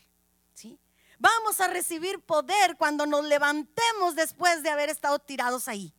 ¿sí? 0.54 0.78
Vamos 1.20 1.62
a 1.62 1.68
recibir 1.68 2.20
poder 2.20 2.76
cuando 2.78 3.06
nos 3.06 3.24
levantemos 3.26 4.16
después 4.16 4.64
de 4.64 4.70
haber 4.70 4.90
estado 4.90 5.20
tirados 5.20 5.68
ahí. 5.68 5.94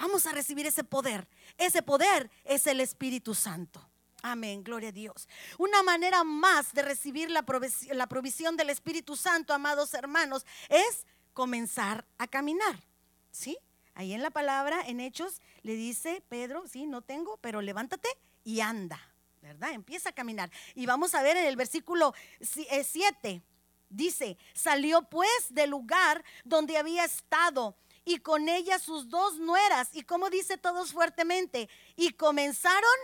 Vamos 0.00 0.24
a 0.24 0.32
recibir 0.32 0.66
ese 0.66 0.82
poder. 0.82 1.28
Ese 1.58 1.82
poder 1.82 2.30
es 2.44 2.66
el 2.66 2.80
Espíritu 2.80 3.34
Santo. 3.34 3.86
Amén, 4.22 4.64
gloria 4.64 4.88
a 4.88 4.92
Dios. 4.92 5.28
Una 5.58 5.82
manera 5.82 6.24
más 6.24 6.72
de 6.72 6.80
recibir 6.80 7.30
la 7.30 7.42
provisión, 7.42 8.56
del 8.56 8.70
Espíritu 8.70 9.14
Santo, 9.14 9.52
amados 9.52 9.92
hermanos, 9.92 10.46
es 10.70 11.04
comenzar 11.34 12.06
a 12.16 12.26
caminar. 12.26 12.82
¿Sí? 13.30 13.58
Ahí 13.94 14.14
en 14.14 14.22
la 14.22 14.30
palabra, 14.30 14.80
en 14.86 15.00
Hechos, 15.00 15.42
le 15.60 15.74
dice 15.74 16.22
Pedro, 16.30 16.66
sí, 16.66 16.86
no 16.86 17.02
tengo, 17.02 17.36
pero 17.42 17.60
levántate 17.60 18.08
y 18.42 18.60
anda, 18.60 18.98
¿verdad? 19.42 19.72
Empieza 19.72 20.08
a 20.08 20.14
caminar. 20.14 20.50
Y 20.74 20.86
vamos 20.86 21.14
a 21.14 21.20
ver 21.20 21.36
en 21.36 21.44
el 21.44 21.56
versículo 21.56 22.14
7, 22.40 23.28
eh, 23.28 23.42
dice, 23.90 24.38
salió 24.54 25.02
pues 25.02 25.30
del 25.50 25.68
lugar 25.68 26.24
donde 26.44 26.78
había 26.78 27.04
estado 27.04 27.76
y 28.04 28.18
con 28.18 28.48
ella 28.48 28.78
sus 28.78 29.08
dos 29.08 29.38
nueras. 29.38 29.88
Y 29.92 30.02
como 30.02 30.30
dice 30.30 30.58
todos 30.58 30.92
fuertemente, 30.92 31.68
y 31.96 32.12
comenzaron, 32.12 32.98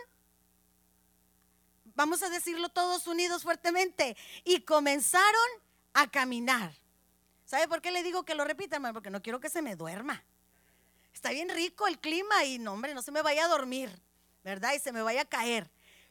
vamos 1.95 2.23
a 2.23 2.29
decirlo 2.29 2.69
todos 2.69 3.07
unidos 3.07 3.43
fuertemente, 3.43 4.17
y 4.45 4.61
comenzaron 4.61 5.49
a 5.95 6.11
caminar. 6.11 6.75
¿Sabe 7.45 7.69
por 7.69 7.81
qué 7.81 7.91
le 7.91 8.03
digo 8.03 8.25
que 8.25 8.35
lo 8.35 8.45
repita, 8.45 8.77
hermano? 8.77 8.95
Porque 8.95 9.11
no 9.11 9.23
quiero 9.23 9.41
que 9.41 9.49
se 9.49 9.63
me 9.63 9.77
duerma. 9.77 10.25
Está 11.15 11.31
bien 11.31 11.49
rico 11.49 11.87
el 11.87 11.99
clima 11.99 12.45
y 12.45 12.59
no, 12.59 12.75
hombre, 12.75 12.93
no 12.93 13.03
se 13.03 13.13
me 13.13 13.23
vaya 13.23 13.45
a 13.45 13.49
dormir, 13.49 13.91
¿verdad? 14.45 14.75
Y 14.75 14.81
se 14.81 14.93
me 14.93 15.01
vaya 15.01 15.23
a 15.23 15.25
caer. 15.25 15.71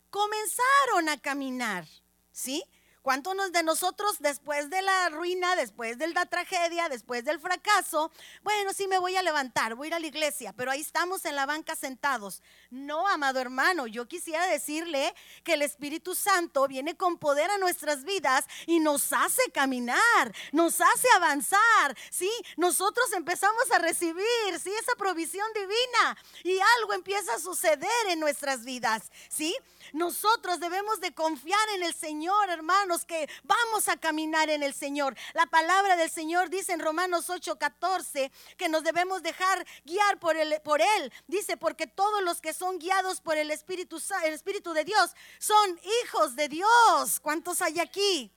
Comenzaron 0.09 1.09
a 1.09 1.17
caminar, 1.19 1.85
¿sí? 2.31 2.63
¿Cuántos 3.05 3.51
de 3.51 3.61
nosotros 3.61 4.15
después 4.17 4.71
de 4.71 4.81
la 4.81 5.09
ruina, 5.09 5.55
después 5.55 5.99
de 5.99 6.07
la 6.07 6.25
tragedia, 6.25 6.89
después 6.89 7.23
del 7.23 7.39
fracaso, 7.39 8.11
bueno, 8.41 8.73
sí 8.73 8.87
me 8.87 8.97
voy 8.97 9.15
a 9.15 9.21
levantar, 9.21 9.75
voy 9.75 9.85
a 9.85 9.87
ir 9.89 9.93
a 9.93 9.99
la 9.99 10.07
iglesia, 10.07 10.53
pero 10.53 10.71
ahí 10.71 10.81
estamos 10.81 11.23
en 11.25 11.35
la 11.35 11.45
banca 11.45 11.75
sentados? 11.75 12.41
No, 12.71 13.07
amado 13.07 13.39
hermano, 13.39 13.85
yo 13.85 14.07
quisiera 14.07 14.47
decirle 14.47 15.13
que 15.43 15.53
el 15.53 15.61
Espíritu 15.61 16.15
Santo 16.15 16.67
viene 16.67 16.97
con 16.97 17.19
poder 17.19 17.51
a 17.51 17.59
nuestras 17.59 18.05
vidas 18.05 18.45
y 18.65 18.79
nos 18.79 19.13
hace 19.13 19.51
caminar, 19.51 20.33
nos 20.51 20.81
hace 20.81 21.07
avanzar, 21.15 21.95
¿sí? 22.09 22.31
Nosotros 22.57 23.13
empezamos 23.13 23.69
a 23.71 23.77
recibir, 23.77 24.59
¿sí? 24.59 24.71
Esa 24.81 24.95
provisión 24.97 25.45
divina 25.53 26.17
y 26.43 26.57
algo 26.79 26.93
empieza 26.93 27.35
a 27.35 27.39
suceder 27.39 28.07
en 28.09 28.19
nuestras 28.19 28.65
vidas, 28.65 29.11
¿sí? 29.29 29.55
Nosotros 29.93 30.59
debemos 30.59 30.99
de 30.99 31.13
confiar 31.13 31.69
en 31.75 31.83
el 31.83 31.93
Señor, 31.93 32.49
hermanos, 32.49 33.05
que 33.05 33.29
vamos 33.43 33.87
a 33.87 33.97
caminar 33.97 34.49
en 34.49 34.63
el 34.63 34.73
Señor. 34.73 35.15
La 35.33 35.45
palabra 35.45 35.95
del 35.95 36.09
Señor 36.09 36.49
dice 36.49 36.73
en 36.73 36.79
Romanos 36.79 37.29
8:14 37.29 38.31
que 38.57 38.69
nos 38.69 38.83
debemos 38.83 39.23
dejar 39.23 39.65
guiar 39.83 40.19
por, 40.19 40.35
Él. 40.35 41.13
Dice, 41.27 41.57
porque 41.57 41.87
todos 41.87 42.23
los 42.23 42.41
que 42.41 42.53
son 42.53 42.79
guiados 42.79 43.21
por 43.21 43.37
el 43.37 43.51
Espíritu, 43.51 44.01
el 44.23 44.33
Espíritu 44.33 44.73
de 44.73 44.85
Dios 44.85 45.11
son 45.39 45.79
hijos 46.03 46.35
de 46.35 46.49
Dios. 46.49 47.19
¿Cuántos 47.21 47.61
hay 47.61 47.79
aquí? 47.79 48.31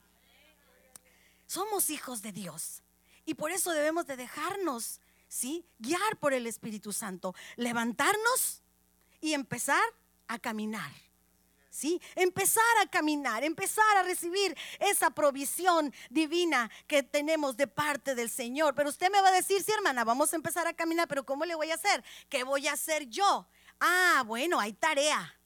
Somos 1.47 1.91
hijos 1.91 2.23
de 2.23 2.33
Dios. 2.33 2.83
Y 3.25 3.35
por 3.35 3.51
eso 3.51 3.73
debemos 3.73 4.07
de 4.07 4.17
dejarnos, 4.17 5.01
¿sí? 5.29 5.65
Guiar 5.79 6.17
por 6.19 6.33
el 6.33 6.47
Espíritu 6.47 6.93
Santo. 6.93 7.35
Levantarnos 7.57 8.63
y 9.21 9.35
empezar 9.35 9.83
a 10.29 10.39
caminar. 10.39 11.08
¿Sí? 11.71 12.01
Empezar 12.15 12.65
a 12.83 12.87
caminar, 12.87 13.45
empezar 13.45 13.97
a 13.97 14.03
recibir 14.03 14.57
esa 14.79 15.11
provisión 15.11 15.93
divina 16.11 16.71
que 16.87 17.03
tenemos 17.03 17.57
de 17.57 17.67
parte 17.67 18.15
del 18.15 18.31
Señor. 18.31 18.75
Pero 18.75 18.89
usted 18.89 19.11
me 19.11 19.21
va 19.21 19.29
a 19.29 19.33
decir, 19.33 19.63
sí, 19.63 19.73
hermana, 19.73 20.05
vamos 20.05 20.33
a 20.33 20.37
empezar 20.37 20.67
a 20.67 20.75
caminar, 20.75 21.09
pero 21.09 21.25
¿cómo 21.25 21.45
le 21.45 21.55
voy 21.55 21.71
a 21.71 21.75
hacer? 21.75 22.03
¿Qué 22.29 22.45
voy 22.45 22.69
a 22.69 22.73
hacer 22.73 23.07
yo? 23.09 23.47
Ah, 23.81 24.23
bueno, 24.27 24.59
hay 24.59 24.73
tarea, 24.73 25.39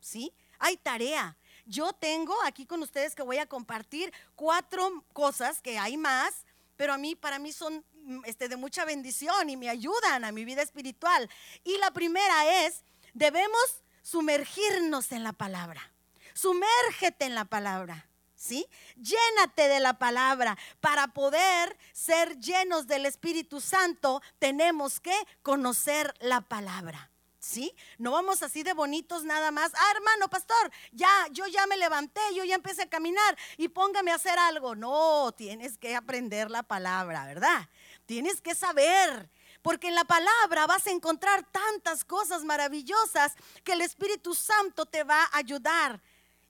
¿sí? 0.00 0.32
Hay 0.58 0.76
tarea. 0.76 1.36
Yo 1.64 1.92
tengo 1.92 2.34
aquí 2.44 2.66
con 2.66 2.82
ustedes 2.82 3.14
que 3.14 3.22
voy 3.22 3.38
a 3.38 3.46
compartir 3.46 4.12
cuatro 4.34 5.04
cosas, 5.12 5.60
que 5.60 5.78
hay 5.78 5.96
más, 5.96 6.44
pero 6.76 6.94
a 6.94 6.98
mí, 6.98 7.14
para 7.14 7.38
mí 7.38 7.52
son 7.52 7.84
mm, 8.04 8.20
este, 8.24 8.48
de 8.48 8.56
mucha 8.56 8.84
bendición 8.84 9.50
y 9.50 9.56
me 9.56 9.68
ayudan 9.68 10.24
a 10.24 10.32
mi 10.32 10.44
vida 10.44 10.62
espiritual. 10.62 11.28
Y 11.64 11.76
la 11.78 11.90
primera 11.90 12.64
es, 12.64 12.84
debemos 13.14 13.82
sumergirnos 14.08 15.12
en 15.12 15.22
la 15.22 15.34
palabra. 15.34 15.92
Sumérgete 16.32 17.26
en 17.26 17.34
la 17.34 17.44
palabra. 17.44 18.06
¿Sí? 18.34 18.66
Llénate 18.96 19.68
de 19.68 19.80
la 19.80 19.98
palabra. 19.98 20.56
Para 20.80 21.08
poder 21.08 21.76
ser 21.92 22.38
llenos 22.38 22.86
del 22.86 23.04
Espíritu 23.04 23.60
Santo, 23.60 24.22
tenemos 24.38 25.00
que 25.00 25.14
conocer 25.42 26.14
la 26.20 26.40
palabra. 26.40 27.10
¿Sí? 27.38 27.74
No 27.98 28.12
vamos 28.12 28.42
así 28.42 28.62
de 28.62 28.72
bonitos 28.72 29.24
nada 29.24 29.50
más. 29.50 29.72
Ah, 29.74 29.92
hermano, 29.94 30.30
pastor, 30.30 30.70
ya, 30.92 31.08
yo 31.32 31.46
ya 31.46 31.66
me 31.66 31.76
levanté, 31.76 32.20
yo 32.34 32.44
ya 32.44 32.54
empecé 32.54 32.82
a 32.82 32.88
caminar 32.88 33.36
y 33.56 33.68
póngame 33.68 34.12
a 34.12 34.14
hacer 34.14 34.38
algo. 34.38 34.74
No, 34.74 35.32
tienes 35.36 35.76
que 35.76 35.94
aprender 35.94 36.50
la 36.50 36.62
palabra, 36.62 37.26
¿verdad? 37.26 37.68
Tienes 38.06 38.40
que 38.40 38.54
saber 38.54 39.28
porque 39.62 39.88
en 39.88 39.94
la 39.94 40.04
palabra 40.04 40.66
vas 40.66 40.86
a 40.86 40.90
encontrar 40.90 41.44
tantas 41.50 42.04
cosas 42.04 42.44
maravillosas 42.44 43.34
que 43.64 43.72
el 43.72 43.80
Espíritu 43.80 44.34
Santo 44.34 44.86
te 44.86 45.04
va 45.04 45.22
a 45.24 45.36
ayudar 45.38 46.00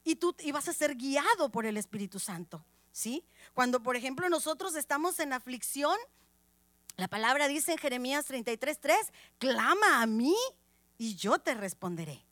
y 0.04 0.16
tú 0.16 0.34
y 0.40 0.52
vas 0.52 0.68
a 0.68 0.72
ser 0.72 0.94
guiado 0.94 1.50
por 1.50 1.66
el 1.66 1.76
Espíritu 1.76 2.18
Santo. 2.18 2.64
¿Sí? 2.92 3.24
Cuando, 3.54 3.82
por 3.82 3.94
ejemplo, 3.96 4.28
nosotros 4.28 4.74
estamos 4.74 5.20
en 5.20 5.32
aflicción, 5.32 5.96
la 6.96 7.06
palabra 7.06 7.46
dice 7.46 7.72
en 7.72 7.78
Jeremías 7.78 8.26
33:3, 8.28 9.12
clama 9.38 10.02
a 10.02 10.06
mí 10.06 10.34
y 10.96 11.14
yo 11.14 11.38
te 11.38 11.54
responderé. 11.54 12.24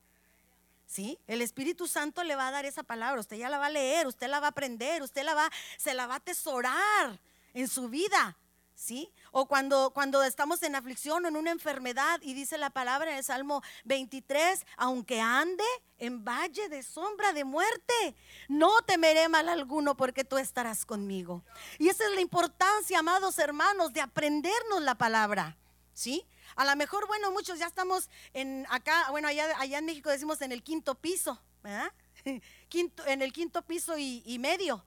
¿Sí? 0.85 1.19
El 1.27 1.41
Espíritu 1.41 1.87
Santo 1.87 2.23
le 2.23 2.35
va 2.35 2.47
a 2.47 2.51
dar 2.51 2.65
esa 2.65 2.83
palabra, 2.83 3.19
usted 3.19 3.37
ya 3.37 3.49
la 3.49 3.57
va 3.57 3.67
a 3.67 3.69
leer, 3.69 4.07
usted 4.07 4.27
la 4.27 4.39
va 4.39 4.47
a 4.47 4.49
aprender, 4.49 5.03
usted 5.03 5.23
la 5.23 5.33
va 5.33 5.49
se 5.77 5.93
la 5.93 6.07
va 6.07 6.15
a 6.15 6.17
atesorar 6.17 7.19
en 7.53 7.67
su 7.67 7.89
vida. 7.89 8.37
¿Sí? 8.77 9.11
O 9.31 9.47
cuando, 9.47 9.89
cuando 9.89 10.21
estamos 10.21 10.61
en 10.61 10.75
aflicción 10.75 11.25
o 11.25 11.27
en 11.27 11.35
una 11.35 11.49
enfermedad 11.49 12.19
y 12.21 12.35
dice 12.35 12.59
la 12.59 12.69
palabra 12.69 13.09
en 13.09 13.17
el 13.17 13.23
Salmo 13.23 13.63
23, 13.85 14.63
aunque 14.77 15.19
ande 15.19 15.63
en 15.97 16.23
valle 16.23 16.69
de 16.69 16.83
sombra 16.83 17.33
de 17.33 17.43
muerte, 17.43 18.15
no 18.47 18.69
temeré 18.83 19.29
mal 19.29 19.49
alguno 19.49 19.97
porque 19.97 20.23
tú 20.23 20.37
estarás 20.37 20.85
conmigo. 20.85 21.43
Y 21.79 21.89
esa 21.89 22.05
es 22.05 22.13
la 22.13 22.21
importancia, 22.21 22.99
amados 22.99 23.39
hermanos, 23.39 23.93
de 23.93 24.01
aprendernos 24.01 24.83
la 24.83 24.93
palabra. 24.93 25.57
¿Sí? 25.95 26.23
A 26.55 26.63
lo 26.63 26.75
mejor, 26.75 27.07
bueno, 27.07 27.31
muchos 27.31 27.57
ya 27.57 27.65
estamos 27.65 28.11
en 28.33 28.67
acá, 28.69 29.07
bueno, 29.09 29.27
allá, 29.27 29.59
allá 29.59 29.79
en 29.79 29.85
México 29.85 30.11
decimos 30.11 30.39
en 30.43 30.51
el 30.51 30.61
quinto 30.61 30.93
piso, 30.93 31.41
¿verdad? 31.63 31.91
Quinto, 32.69 33.03
en 33.07 33.23
el 33.23 33.33
quinto 33.33 33.63
piso 33.63 33.97
y, 33.97 34.21
y 34.23 34.37
medio. 34.37 34.85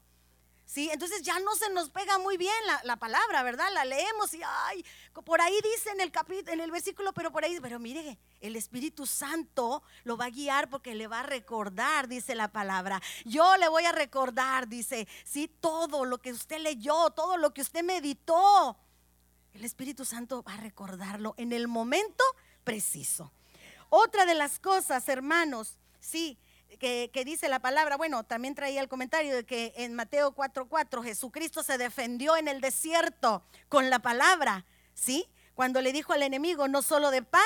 ¿Sí? 0.71 0.89
Entonces 0.93 1.23
ya 1.23 1.39
no 1.41 1.55
se 1.57 1.69
nos 1.71 1.91
pega 1.91 2.19
muy 2.19 2.37
bien 2.37 2.55
la, 2.85 2.97
palabra, 2.97 3.43
¿verdad? 3.43 3.67
La 3.73 3.85
leemos 3.85 4.33
y, 4.35 4.41
ay, 4.45 4.85
por 5.25 5.41
ahí 5.41 5.59
dice 5.63 5.91
en 5.91 6.01
el 6.01 6.13
en 6.47 6.61
el 6.61 6.71
versículo, 6.71 7.13
pero 7.13 7.33
por 7.33 7.45
ahí, 7.45 7.59
pero 7.61 7.81
mire, 7.81 8.19
el 8.41 8.55
Espíritu 8.55 9.05
Santo 9.05 9.83
lo 10.05 10.17
va 10.17 10.27
a 10.27 10.31
guiar 10.31 10.71
porque 10.71 10.95
le 10.95 11.09
va 11.09 11.21
a 11.21 11.25
recordar, 11.25 12.07
dice 12.07 12.37
la 12.37 12.53
palabra. 12.53 13.03
Yo 13.25 13.57
le 13.57 13.69
voy 13.69 13.85
a 13.85 13.93
recordar, 13.93 14.69
dice, 14.69 15.09
sí, 15.25 15.49
todo 15.49 16.05
lo 16.05 16.19
que 16.19 16.33
usted 16.33 16.61
leyó, 16.61 17.11
todo 17.11 17.37
lo 17.37 17.53
que 17.53 17.63
usted 17.63 17.83
meditó. 17.83 18.79
El 19.53 19.65
Espíritu 19.65 20.05
Santo 20.05 20.45
va 20.45 20.55
a 20.55 20.59
recordarlo 20.59 21.35
en 21.37 21.53
el 21.53 21.67
momento 21.67 22.25
preciso. 22.63 23.33
Otra 23.89 24.25
de 24.25 24.35
las 24.35 24.61
cosas, 24.61 25.09
hermanos, 25.09 25.79
sí, 25.99 26.39
que, 26.79 27.23
dice 27.25 27.49
la 27.49 27.61
palabra, 27.61 27.97
bueno, 27.97 28.25
también 28.25 28.55
traía 28.55 28.81
el 28.81 28.89
comentario 28.89 29.35
de 29.35 29.45
que 29.45 29.73
en 29.77 29.95
Mateo 29.95 30.35
4:4 30.35 31.03
Jesucristo 31.03 31.63
se 31.63 31.79
defendió 31.79 32.37
en 32.37 32.49
el 32.49 32.61
desierto 32.61 33.43
con 33.69 33.91
la 33.91 33.99
palabra, 33.99 34.65
¿sí? 34.95 35.29
Cuando 35.55 35.81
le 35.81 35.93
dijo 35.93 36.13
al 36.13 36.23
enemigo, 36.23 36.69
no 36.69 36.83
solo 36.83 37.11
de 37.11 37.23
pan 37.23 37.43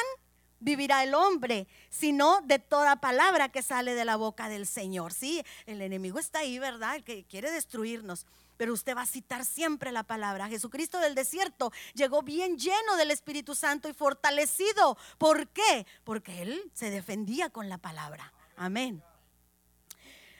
vivirá 0.60 1.02
el 1.02 1.14
hombre, 1.14 1.66
sino 1.90 2.40
de 2.42 2.58
toda 2.58 2.96
palabra 2.96 3.50
que 3.50 3.62
sale 3.62 3.94
de 3.94 4.04
la 4.04 4.16
boca 4.16 4.48
del 4.48 4.66
Señor, 4.66 5.12
¿sí? 5.12 5.44
El 5.66 5.82
enemigo 5.82 6.18
está 6.18 6.40
ahí, 6.40 6.58
¿verdad? 6.58 7.02
Que 7.02 7.24
quiere 7.24 7.50
destruirnos. 7.50 8.26
Pero 8.56 8.72
usted 8.72 8.96
va 8.96 9.02
a 9.02 9.06
citar 9.06 9.44
siempre 9.44 9.90
la 9.90 10.04
palabra. 10.04 10.48
Jesucristo 10.48 11.00
del 11.00 11.14
desierto 11.16 11.72
llegó 11.94 12.22
bien 12.22 12.56
lleno 12.56 12.96
del 12.96 13.10
Espíritu 13.10 13.54
Santo 13.54 13.88
y 13.88 13.92
fortalecido. 13.92 14.96
¿Por 15.18 15.48
qué? 15.48 15.86
Porque 16.04 16.42
él 16.42 16.70
se 16.72 16.90
defendía 16.90 17.50
con 17.50 17.68
la 17.68 17.78
palabra. 17.78 18.32
Amén. 18.56 19.02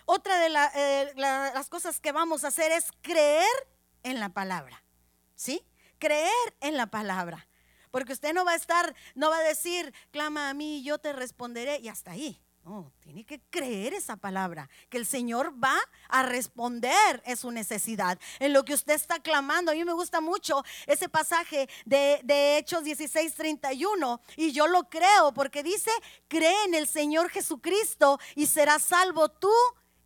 Otra 0.07 0.39
de 0.39 0.49
eh, 0.75 1.13
las 1.17 1.69
cosas 1.69 2.01
que 2.01 2.13
vamos 2.13 2.45
a 2.45 2.49
hacer 2.49 2.73
es 2.73 2.87
creer 3.01 3.47
en 4.03 4.21
la 4.21 4.29
palabra. 4.29 4.83
¿Sí? 5.35 5.65
Creer 5.99 6.31
en 6.61 6.77
la 6.77 6.87
palabra. 6.87 7.49
Porque 7.91 8.13
usted 8.13 8.35
no 8.35 8.45
va 8.45 8.53
a 8.53 8.57
estar, 8.57 8.95
no 9.15 9.31
va 9.31 9.39
a 9.39 9.43
decir, 9.43 9.95
clama 10.11 10.51
a 10.51 10.55
mí, 10.55 10.83
yo 10.83 10.99
te 10.99 11.13
responderé 11.13 11.79
y 11.79 11.89
hasta 11.89 12.11
ahí. 12.11 12.41
No, 12.65 12.93
tiene 13.01 13.25
que 13.27 13.43
creer 13.51 13.93
esa 13.93 14.17
palabra, 14.17 14.71
que 14.89 14.97
el 14.97 15.05
Señor 15.05 15.53
va 15.63 15.79
a 16.09 16.23
responder 16.23 17.23
en 17.27 17.37
su 17.37 17.51
necesidad, 17.51 18.19
en 18.39 18.55
lo 18.55 18.65
que 18.65 18.73
usted 18.73 18.95
está 18.95 19.21
clamando. 19.21 19.71
A 19.71 19.75
mí 19.75 19.85
me 19.85 19.93
gusta 19.93 20.23
mucho 20.23 20.65
ese 20.87 21.11
pasaje 21.11 21.69
de, 21.85 22.21
de 22.25 22.57
Hechos 22.57 22.83
16, 22.83 23.35
31, 23.35 24.21
y 24.37 24.53
yo 24.53 24.67
lo 24.67 24.89
creo 24.89 25.35
porque 25.35 25.63
dice, 25.63 25.91
cree 26.27 26.65
en 26.65 26.75
el 26.75 26.89
Señor 26.89 27.29
Jesucristo 27.29 28.19
y 28.35 28.47
serás 28.47 28.83
salvo 28.83 29.29
tú 29.29 29.53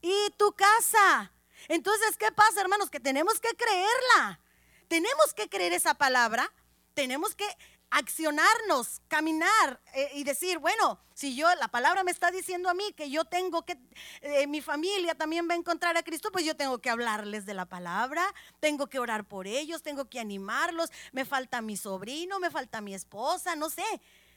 y 0.00 0.30
tu 0.36 0.52
casa. 0.52 1.32
Entonces, 1.68 2.16
¿qué 2.16 2.30
pasa, 2.32 2.60
hermanos? 2.60 2.90
Que 2.90 3.00
tenemos 3.00 3.40
que 3.40 3.50
creerla. 3.50 4.40
Tenemos 4.88 5.34
que 5.34 5.48
creer 5.48 5.72
esa 5.72 5.94
palabra. 5.94 6.50
Tenemos 6.94 7.34
que 7.34 7.46
accionarnos, 7.90 9.00
caminar 9.08 9.80
eh, 9.94 10.10
y 10.14 10.24
decir, 10.24 10.58
bueno, 10.58 11.00
si 11.14 11.34
yo, 11.34 11.52
la 11.54 11.68
palabra 11.68 12.04
me 12.04 12.10
está 12.10 12.30
diciendo 12.30 12.68
a 12.68 12.74
mí 12.74 12.92
que 12.94 13.10
yo 13.10 13.24
tengo 13.24 13.64
que, 13.64 13.78
eh, 14.20 14.46
mi 14.46 14.60
familia 14.60 15.14
también 15.14 15.48
va 15.48 15.54
a 15.54 15.56
encontrar 15.56 15.96
a 15.96 16.02
Cristo, 16.02 16.30
pues 16.30 16.44
yo 16.44 16.54
tengo 16.54 16.78
que 16.78 16.90
hablarles 16.90 17.46
de 17.46 17.54
la 17.54 17.66
palabra, 17.66 18.22
tengo 18.60 18.88
que 18.88 18.98
orar 18.98 19.24
por 19.26 19.46
ellos, 19.46 19.82
tengo 19.82 20.04
que 20.08 20.20
animarlos, 20.20 20.90
me 21.12 21.24
falta 21.24 21.62
mi 21.62 21.76
sobrino, 21.76 22.38
me 22.40 22.50
falta 22.50 22.80
mi 22.80 22.94
esposa, 22.94 23.56
no 23.56 23.70
sé, 23.70 23.84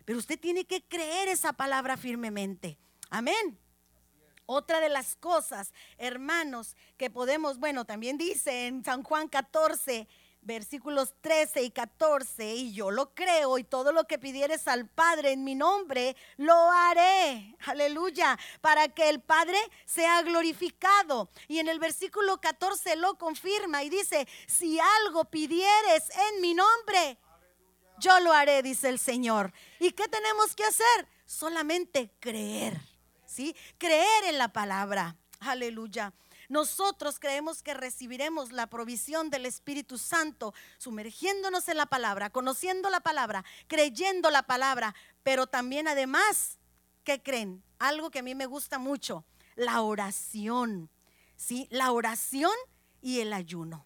pero 0.06 0.18
usted 0.18 0.40
tiene 0.40 0.66
que 0.66 0.84
creer 0.84 1.28
esa 1.28 1.54
palabra 1.54 1.98
firmemente. 1.98 2.78
Amén. 3.10 3.60
Otra 4.54 4.82
de 4.82 4.90
las 4.90 5.16
cosas, 5.16 5.72
hermanos, 5.98 6.76
que 6.98 7.10
podemos, 7.10 7.58
bueno, 7.58 7.86
también 7.86 8.18
dice 8.18 8.68
en 8.68 8.84
San 8.84 9.02
Juan 9.02 9.30
14, 9.30 10.10
versículos 10.42 11.14
13 11.22 11.64
y 11.64 11.72
14, 11.72 12.54
y 12.56 12.74
yo 12.74 12.92
lo 12.92 13.16
creo, 13.16 13.58
y 13.58 13.64
todo 13.64 13.94
lo 13.94 14.04
que 14.04 14.20
pidieres 14.20 14.68
al 14.68 14.90
Padre 14.90 15.32
en 15.32 15.46
mi 15.46 15.56
nombre, 15.56 16.18
lo 16.36 16.70
haré. 16.70 17.56
Aleluya, 17.66 18.38
para 18.60 18.90
que 18.90 19.08
el 19.08 19.22
Padre 19.22 19.58
sea 19.86 20.22
glorificado. 20.22 21.30
Y 21.48 21.60
en 21.60 21.70
el 21.70 21.80
versículo 21.80 22.42
14 22.42 22.98
lo 22.98 23.18
confirma 23.18 23.84
y 23.84 23.90
dice, 23.90 24.28
si 24.48 24.78
algo 24.82 25.24
pidieres 25.24 26.10
en 26.34 26.42
mi 26.42 26.54
nombre, 26.54 27.18
yo 28.00 28.20
lo 28.20 28.34
haré, 28.34 28.62
dice 28.62 28.90
el 28.90 29.00
Señor. 29.00 29.54
¿Y 29.80 29.92
qué 29.94 30.10
tenemos 30.10 30.58
que 30.58 30.66
hacer? 30.66 31.08
Solamente 31.26 32.12
creer, 32.20 32.91
¿sí? 33.32 33.56
Creer 33.78 34.26
en 34.26 34.38
la 34.38 34.50
palabra. 34.50 35.16
Aleluya. 35.40 36.14
Nosotros 36.50 37.18
creemos 37.18 37.64
que 37.64 37.74
recibiremos 37.74 38.52
la 38.52 38.68
provisión 38.68 39.30
del 39.30 39.46
Espíritu 39.46 39.98
Santo 39.98 40.54
sumergiéndonos 40.78 41.70
en 41.70 41.78
la 41.78 41.86
palabra, 41.86 42.30
conociendo 42.30 42.90
la 42.90 43.00
palabra, 43.00 43.46
creyendo 43.68 44.30
la 44.30 44.44
palabra, 44.44 44.94
pero 45.24 45.48
también 45.48 45.88
además, 45.88 46.60
¿qué 47.06 47.24
creen? 47.24 47.64
Algo 47.80 48.12
que 48.12 48.20
a 48.20 48.24
mí 48.24 48.36
me 48.36 48.48
gusta 48.48 48.80
mucho, 48.80 49.26
la 49.56 49.82
oración. 49.82 50.90
¿Sí? 51.38 51.68
La 51.72 51.92
oración 51.92 52.52
y 53.02 53.22
el 53.22 53.34
ayuno. 53.34 53.86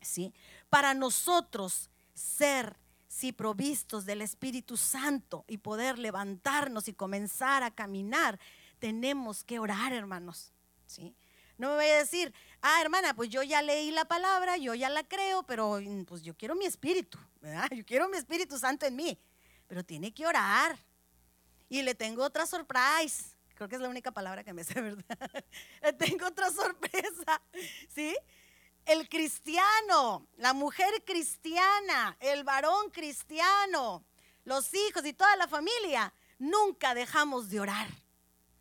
¿Sí? 0.00 0.32
Para 0.70 0.94
nosotros 0.94 1.90
ser 2.14 2.78
si 3.16 3.32
provistos 3.32 4.04
del 4.04 4.20
Espíritu 4.20 4.76
Santo 4.76 5.46
y 5.48 5.56
poder 5.56 5.98
levantarnos 5.98 6.86
y 6.86 6.92
comenzar 6.92 7.62
a 7.62 7.70
caminar, 7.70 8.38
tenemos 8.78 9.42
que 9.42 9.58
orar, 9.58 9.94
hermanos. 9.94 10.52
¿sí? 10.84 11.16
No 11.56 11.70
me 11.70 11.74
voy 11.76 11.86
a 11.86 11.96
decir, 11.96 12.34
ah, 12.60 12.78
hermana, 12.82 13.14
pues 13.14 13.30
yo 13.30 13.42
ya 13.42 13.62
leí 13.62 13.90
la 13.90 14.04
palabra, 14.04 14.58
yo 14.58 14.74
ya 14.74 14.90
la 14.90 15.02
creo, 15.02 15.44
pero 15.44 15.80
mm, 15.80 16.04
pues 16.04 16.20
yo 16.20 16.36
quiero 16.36 16.54
mi 16.56 16.66
espíritu, 16.66 17.18
¿verdad? 17.40 17.70
Yo 17.74 17.86
quiero 17.86 18.06
mi 18.10 18.18
Espíritu 18.18 18.58
Santo 18.58 18.84
en 18.84 18.94
mí, 18.94 19.18
pero 19.66 19.82
tiene 19.82 20.12
que 20.12 20.26
orar. 20.26 20.78
Y 21.70 21.80
le 21.80 21.94
tengo 21.94 22.22
otra 22.22 22.44
surprise. 22.44 23.34
Creo 23.54 23.66
que 23.66 23.76
es 23.76 23.80
la 23.80 23.88
única 23.88 24.12
palabra 24.12 24.44
que 24.44 24.52
me 24.52 24.62
sé, 24.62 24.78
¿verdad? 24.82 25.44
le 25.82 25.92
tengo 25.94 26.26
otra 26.26 26.50
sorpresa, 26.50 27.40
¿sí? 27.94 28.14
El 28.86 29.08
cristiano, 29.08 30.28
la 30.36 30.52
mujer 30.52 31.02
cristiana, 31.04 32.16
el 32.20 32.44
varón 32.44 32.90
cristiano, 32.90 34.04
los 34.44 34.72
hijos 34.74 35.04
y 35.04 35.12
toda 35.12 35.34
la 35.34 35.48
familia, 35.48 36.14
nunca 36.38 36.94
dejamos 36.94 37.50
de 37.50 37.58
orar, 37.58 37.88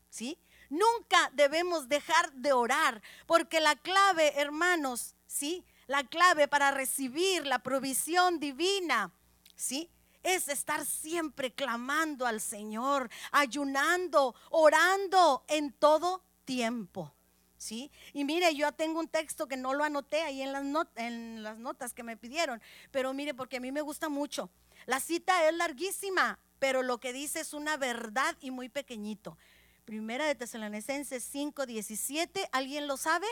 ¿sí? 0.10 0.40
Nunca 0.72 1.30
debemos 1.34 1.88
dejar 1.88 2.34
de 2.34 2.54
orar, 2.54 3.04
porque 3.28 3.60
la 3.60 3.76
clave, 3.76 4.34
hermanos, 4.42 5.14
¿sí? 5.28 5.64
La 5.86 6.04
clave 6.04 6.48
para 6.48 6.72
recibir 6.72 7.46
la 7.46 7.60
provisión 7.60 8.40
divina, 8.40 9.12
¿sí? 9.56 9.92
Es 10.24 10.48
estar 10.48 10.88
siempre 10.88 11.54
clamando 11.54 12.26
al 12.26 12.42
Señor, 12.42 13.12
ayunando, 13.32 14.34
orando 14.50 15.46
en 15.48 15.72
todo 15.72 16.24
tiempo. 16.46 17.14
¿Sí? 17.58 17.92
Y 18.14 18.26
mire, 18.26 18.54
yo 18.54 18.72
tengo 18.74 19.00
un 19.00 19.08
texto 19.08 19.48
que 19.48 19.58
no 19.58 19.74
lo 19.74 19.84
anoté 19.84 20.22
ahí 20.22 20.42
en 20.42 20.52
las, 20.52 20.88
en 20.96 21.42
las 21.42 21.58
notas 21.58 21.94
que 21.94 22.04
me 22.04 22.18
pidieron, 22.18 22.62
pero 22.92 23.14
mire, 23.14 23.34
porque 23.34 23.58
a 23.58 23.60
mí 23.60 23.72
me 23.72 23.82
gusta 23.82 24.10
mucho. 24.10 24.50
La 24.86 25.00
cita 25.00 25.48
es 25.48 25.56
larguísima, 25.56 26.40
pero 26.60 26.84
lo 26.84 27.00
que 27.00 27.14
dice 27.14 27.40
es 27.40 27.54
una 27.54 27.78
verdad 27.78 28.36
y 28.42 28.52
muy 28.52 28.70
pequeñito. 28.70 29.38
Primera 29.86 30.26
de 30.26 30.36
Tesalonicenses 30.36 31.24
5, 31.24 31.66
17. 31.66 32.50
¿Alguien 32.52 32.88
lo 32.88 32.98
sabe? 32.98 33.28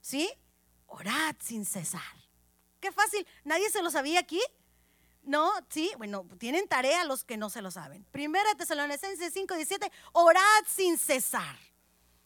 ¿Sí? 0.00 0.30
Orad 0.86 1.36
sin 1.40 1.64
cesar. 1.64 2.02
Qué 2.80 2.92
fácil. 2.92 3.26
¿Nadie 3.44 3.70
se 3.70 3.82
lo 3.82 3.90
sabía 3.90 4.20
aquí? 4.20 4.40
No, 5.22 5.52
sí, 5.68 5.92
bueno, 5.98 6.26
tienen 6.38 6.66
tarea 6.66 7.04
los 7.04 7.22
que 7.22 7.36
no 7.36 7.48
se 7.48 7.62
lo 7.62 7.70
saben. 7.70 8.04
Primera 8.10 8.48
de 8.50 8.56
Tesalonicenses 8.56 9.32
5, 9.32 9.54
17. 9.54 9.92
Orad 10.12 10.64
sin 10.66 10.98
cesar. 10.98 11.56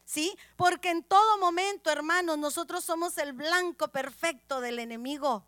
¿Sí? 0.07 0.37
Porque 0.55 0.89
en 0.89 1.03
todo 1.03 1.37
momento, 1.37 1.91
hermanos, 1.91 2.37
nosotros 2.37 2.85
somos 2.85 3.17
el 3.17 3.33
blanco 3.33 3.89
perfecto 3.89 4.61
del 4.61 4.79
enemigo. 4.79 5.45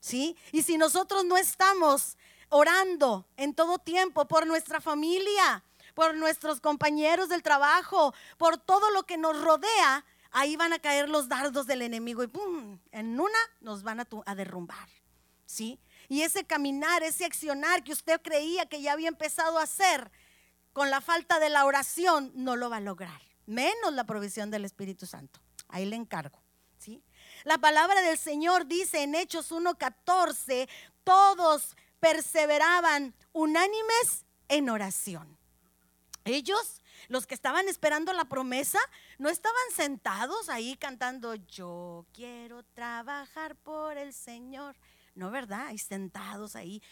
¿Sí? 0.00 0.36
Y 0.50 0.62
si 0.62 0.76
nosotros 0.76 1.24
no 1.24 1.36
estamos 1.36 2.16
orando 2.48 3.28
en 3.36 3.54
todo 3.54 3.78
tiempo 3.78 4.26
por 4.26 4.44
nuestra 4.44 4.80
familia, 4.80 5.62
por 5.94 6.16
nuestros 6.16 6.60
compañeros 6.60 7.28
del 7.28 7.44
trabajo, 7.44 8.12
por 8.38 8.58
todo 8.58 8.90
lo 8.90 9.04
que 9.04 9.16
nos 9.16 9.40
rodea, 9.40 10.04
ahí 10.32 10.56
van 10.56 10.72
a 10.72 10.80
caer 10.80 11.08
los 11.08 11.28
dardos 11.28 11.68
del 11.68 11.82
enemigo 11.82 12.24
y 12.24 12.26
¡pum! 12.26 12.80
En 12.90 13.20
una 13.20 13.38
nos 13.60 13.84
van 13.84 14.00
a, 14.00 14.08
a 14.26 14.34
derrumbar. 14.34 14.88
¿Sí? 15.46 15.78
Y 16.08 16.22
ese 16.22 16.44
caminar, 16.44 17.04
ese 17.04 17.24
accionar 17.24 17.84
que 17.84 17.92
usted 17.92 18.20
creía 18.20 18.66
que 18.66 18.82
ya 18.82 18.94
había 18.94 19.06
empezado 19.06 19.58
a 19.58 19.62
hacer 19.62 20.10
con 20.72 20.90
la 20.90 21.00
falta 21.00 21.38
de 21.38 21.50
la 21.50 21.66
oración, 21.66 22.32
no 22.34 22.56
lo 22.56 22.68
va 22.68 22.78
a 22.78 22.80
lograr. 22.80 23.31
Menos 23.46 23.92
la 23.92 24.04
provisión 24.04 24.50
del 24.50 24.64
Espíritu 24.64 25.06
Santo. 25.06 25.40
Ahí 25.68 25.84
le 25.84 25.96
encargo. 25.96 26.42
¿sí? 26.78 27.02
La 27.44 27.58
palabra 27.58 28.00
del 28.02 28.18
Señor 28.18 28.66
dice 28.66 29.02
en 29.02 29.14
Hechos 29.14 29.52
1.14, 29.52 30.68
todos 31.04 31.76
perseveraban 32.00 33.14
unánimes 33.32 34.26
en 34.48 34.68
oración. 34.68 35.38
Ellos, 36.24 36.82
los 37.08 37.26
que 37.26 37.34
estaban 37.34 37.68
esperando 37.68 38.12
la 38.12 38.26
promesa, 38.26 38.78
no 39.18 39.28
estaban 39.28 39.70
sentados 39.74 40.48
ahí 40.48 40.76
cantando, 40.76 41.34
yo 41.34 42.06
quiero 42.12 42.62
trabajar 42.62 43.56
por 43.56 43.98
el 43.98 44.12
Señor. 44.12 44.76
No, 45.14 45.30
¿verdad? 45.30 45.70
Y 45.72 45.78
sentados 45.78 46.56
ahí, 46.56 46.82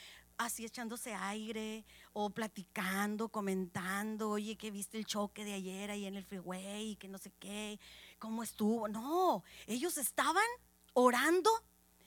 así 0.44 0.64
echándose 0.64 1.14
aire 1.14 1.84
o 2.12 2.30
platicando, 2.30 3.28
comentando, 3.28 4.30
oye, 4.30 4.56
que 4.56 4.70
viste 4.70 4.98
el 4.98 5.04
choque 5.04 5.44
de 5.44 5.52
ayer 5.52 5.90
ahí 5.90 6.06
en 6.06 6.16
el 6.16 6.24
freeway, 6.24 6.96
que 6.96 7.08
no 7.08 7.18
sé 7.18 7.30
qué, 7.38 7.78
cómo 8.18 8.42
estuvo. 8.42 8.88
No, 8.88 9.44
ellos 9.66 9.98
estaban 9.98 10.46
orando 10.94 11.50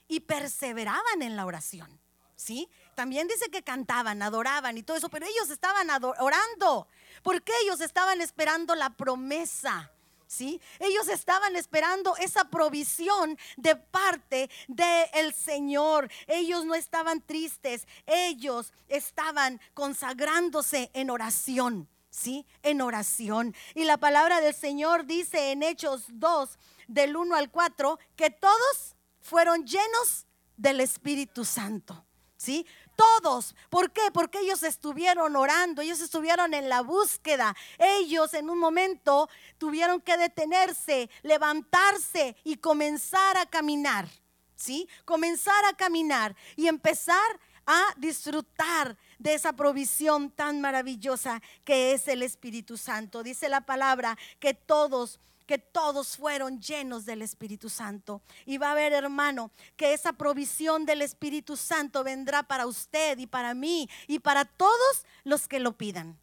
y 0.07 0.21
perseveraban 0.21 1.21
en 1.21 1.35
la 1.35 1.45
oración. 1.45 1.99
¿Sí? 2.35 2.67
También 2.95 3.27
dice 3.27 3.49
que 3.49 3.63
cantaban, 3.63 4.21
adoraban 4.21 4.77
y 4.77 4.83
todo 4.83 4.97
eso, 4.97 5.07
pero 5.07 5.25
ellos 5.25 5.49
estaban 5.49 5.87
orando 6.19 6.87
porque 7.21 7.53
ellos 7.63 7.79
estaban 7.79 8.19
esperando 8.19 8.75
la 8.75 8.89
promesa. 8.89 9.92
Ellos 10.41 11.07
estaban 11.09 11.55
esperando 11.55 12.15
esa 12.17 12.45
provisión 12.45 13.37
de 13.57 13.75
parte 13.75 14.49
del 14.67 15.33
Señor. 15.33 16.09
Ellos 16.27 16.65
no 16.65 16.75
estaban 16.75 17.21
tristes, 17.21 17.87
ellos 18.05 18.73
estaban 18.87 19.59
consagrándose 19.73 20.89
en 20.93 21.09
oración, 21.09 21.87
¿sí? 22.09 22.45
En 22.63 22.81
oración. 22.81 23.55
Y 23.75 23.83
la 23.83 23.97
palabra 23.97 24.41
del 24.41 24.55
Señor 24.55 25.05
dice 25.05 25.51
en 25.51 25.63
Hechos 25.63 26.05
2, 26.09 26.57
del 26.87 27.15
1 27.15 27.35
al 27.35 27.51
4, 27.51 27.99
que 28.15 28.29
todos 28.29 28.95
fueron 29.21 29.65
llenos 29.65 30.25
del 30.57 30.79
Espíritu 30.79 31.45
Santo. 31.45 32.05
¿Sí? 32.35 32.65
Todos. 32.95 33.55
¿Por 33.69 33.91
qué? 33.91 34.01
Porque 34.13 34.39
ellos 34.39 34.63
estuvieron 34.63 35.35
orando, 35.35 35.81
ellos 35.81 36.01
estuvieron 36.01 36.53
en 36.53 36.69
la 36.69 36.81
búsqueda. 36.81 37.55
Ellos 37.77 38.33
en 38.33 38.49
un 38.49 38.59
momento 38.59 39.29
tuvieron 39.57 40.01
que 40.01 40.17
detenerse, 40.17 41.09
levantarse 41.21 42.35
y 42.43 42.57
comenzar 42.57 43.37
a 43.37 43.45
caminar. 43.45 44.07
¿Sí? 44.55 44.87
Comenzar 45.03 45.65
a 45.65 45.73
caminar 45.73 46.35
y 46.55 46.67
empezar 46.67 47.39
a 47.65 47.93
disfrutar 47.97 48.97
de 49.19 49.33
esa 49.33 49.53
provisión 49.53 50.29
tan 50.31 50.61
maravillosa 50.61 51.41
que 51.63 51.93
es 51.93 52.07
el 52.07 52.23
Espíritu 52.23 52.77
Santo. 52.77 53.23
Dice 53.23 53.49
la 53.49 53.61
palabra 53.61 54.17
que 54.39 54.53
todos 54.53 55.19
que 55.45 55.57
todos 55.57 56.17
fueron 56.17 56.59
llenos 56.61 57.05
del 57.05 57.21
Espíritu 57.21 57.69
Santo. 57.69 58.21
Y 58.45 58.57
va 58.57 58.71
a 58.71 58.75
ver, 58.75 58.93
hermano, 58.93 59.51
que 59.75 59.93
esa 59.93 60.13
provisión 60.13 60.85
del 60.85 61.01
Espíritu 61.01 61.57
Santo 61.57 62.03
vendrá 62.03 62.43
para 62.43 62.65
usted 62.65 63.17
y 63.17 63.27
para 63.27 63.53
mí 63.53 63.89
y 64.07 64.19
para 64.19 64.45
todos 64.45 65.05
los 65.23 65.47
que 65.47 65.59
lo 65.59 65.73
pidan. 65.73 66.17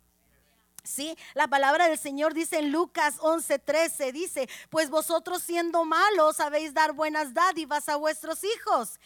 Sí, 0.82 1.16
la 1.34 1.46
palabra 1.46 1.88
del 1.88 1.98
Señor 1.98 2.32
dice 2.32 2.58
en 2.58 2.72
Lucas 2.72 3.18
11:13, 3.18 4.12
dice, 4.12 4.48
pues 4.70 4.88
vosotros 4.88 5.42
siendo 5.42 5.84
malos 5.84 6.36
sabéis 6.36 6.72
dar 6.72 6.92
buenas 6.92 7.34
dádivas 7.34 7.88
a 7.88 7.96
vuestros 7.96 8.42
hijos. 8.44 8.98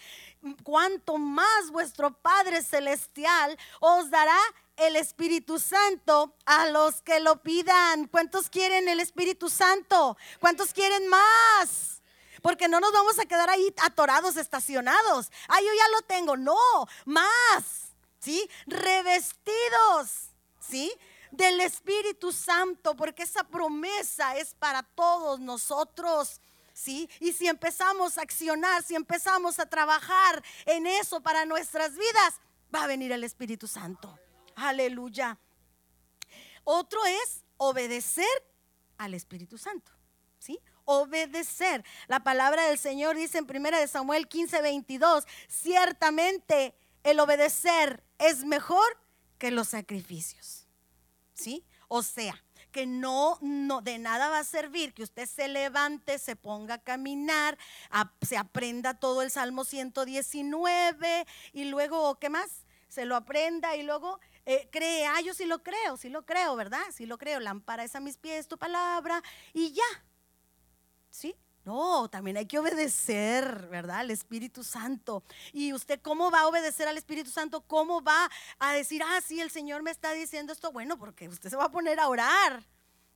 Cuanto 0.62 1.18
más 1.18 1.70
vuestro 1.70 2.12
Padre 2.12 2.62
Celestial 2.62 3.58
os 3.80 4.10
dará 4.10 4.38
el 4.76 4.96
Espíritu 4.96 5.58
Santo 5.58 6.34
a 6.44 6.66
los 6.66 7.02
que 7.02 7.20
lo 7.20 7.42
pidan. 7.42 8.06
¿Cuántos 8.08 8.48
quieren 8.50 8.88
el 8.88 9.00
Espíritu 9.00 9.48
Santo? 9.48 10.16
¿Cuántos 10.40 10.72
quieren 10.72 11.08
más? 11.08 12.02
Porque 12.42 12.68
no 12.68 12.80
nos 12.80 12.92
vamos 12.92 13.18
a 13.18 13.24
quedar 13.24 13.48
ahí 13.48 13.74
atorados, 13.82 14.36
estacionados. 14.36 15.30
Ah, 15.48 15.60
yo 15.60 15.72
ya 15.76 15.88
lo 15.88 16.02
tengo. 16.02 16.36
No, 16.36 16.56
más. 17.04 17.94
¿Sí? 18.18 18.48
Revestidos. 18.66 20.30
¿Sí? 20.60 20.92
Del 21.30 21.60
Espíritu 21.60 22.32
Santo, 22.32 22.94
porque 22.94 23.22
esa 23.22 23.44
promesa 23.44 24.36
es 24.36 24.54
para 24.54 24.82
todos 24.82 25.40
nosotros. 25.40 26.40
¿sí? 26.74 27.08
Y 27.20 27.32
si 27.32 27.46
empezamos 27.48 28.18
a 28.18 28.22
accionar, 28.22 28.82
si 28.82 28.94
empezamos 28.94 29.58
a 29.58 29.66
trabajar 29.66 30.44
en 30.66 30.86
eso 30.86 31.20
para 31.20 31.46
nuestras 31.46 31.92
vidas, 31.92 32.34
va 32.74 32.84
a 32.84 32.86
venir 32.86 33.12
el 33.12 33.24
Espíritu 33.24 33.66
Santo. 33.66 34.18
Aleluya. 34.56 35.38
Otro 36.64 37.04
es 37.04 37.44
obedecer 37.56 38.26
al 38.98 39.14
Espíritu 39.14 39.58
Santo, 39.58 39.92
¿sí? 40.38 40.58
Obedecer. 40.84 41.84
La 42.06 42.20
palabra 42.20 42.66
del 42.66 42.78
Señor 42.78 43.16
dice 43.16 43.38
en 43.38 43.46
1 43.48 43.86
Samuel 43.88 44.28
15, 44.28 44.62
22, 44.62 45.24
ciertamente 45.48 46.74
el 47.02 47.20
obedecer 47.20 48.02
es 48.18 48.44
mejor 48.44 48.84
que 49.38 49.50
los 49.50 49.68
sacrificios, 49.68 50.66
¿sí? 51.34 51.64
O 51.88 52.02
sea, 52.02 52.42
que 52.74 52.86
no, 52.86 53.38
no, 53.40 53.82
de 53.82 53.98
nada 53.98 54.30
va 54.30 54.40
a 54.40 54.44
servir 54.44 54.94
que 54.94 55.04
usted 55.04 55.28
se 55.28 55.46
levante, 55.46 56.18
se 56.18 56.34
ponga 56.34 56.74
a 56.74 56.82
caminar, 56.82 57.56
se 58.20 58.36
aprenda 58.36 58.94
todo 58.94 59.22
el 59.22 59.30
Salmo 59.30 59.64
119 59.64 61.26
y 61.52 61.66
luego, 61.66 62.18
¿qué 62.18 62.30
más? 62.30 62.64
Se 62.88 63.04
lo 63.04 63.14
aprenda 63.14 63.76
y 63.76 63.84
luego 63.84 64.18
eh, 64.46 65.06
ah, 65.06 65.20
yo 65.20 65.34
sí 65.34 65.44
lo 65.44 65.62
creo, 65.62 65.96
sí 65.96 66.08
lo 66.08 66.24
creo, 66.24 66.56
¿verdad? 66.56 66.82
Sí 66.92 67.06
lo 67.06 67.18
creo, 67.18 67.40
lámpara 67.40 67.84
es 67.84 67.94
a 67.94 68.00
mis 68.00 68.16
pies 68.16 68.48
tu 68.48 68.58
palabra 68.58 69.22
y 69.52 69.72
ya. 69.72 70.04
¿Sí? 71.10 71.36
No, 71.64 72.10
también 72.10 72.36
hay 72.36 72.46
que 72.46 72.58
obedecer, 72.58 73.68
¿verdad? 73.68 74.00
Al 74.00 74.10
Espíritu 74.10 74.62
Santo. 74.62 75.24
¿Y 75.52 75.72
usted 75.72 75.98
cómo 76.02 76.30
va 76.30 76.40
a 76.40 76.48
obedecer 76.48 76.86
al 76.86 76.98
Espíritu 76.98 77.30
Santo? 77.30 77.62
¿Cómo 77.62 78.02
va 78.02 78.30
a 78.58 78.74
decir, 78.74 79.02
ah, 79.02 79.20
sí, 79.26 79.40
el 79.40 79.50
Señor 79.50 79.82
me 79.82 79.90
está 79.90 80.12
diciendo 80.12 80.52
esto? 80.52 80.72
Bueno, 80.72 80.98
porque 80.98 81.28
usted 81.28 81.48
se 81.48 81.56
va 81.56 81.64
a 81.64 81.70
poner 81.70 81.98
a 82.00 82.08
orar, 82.08 82.62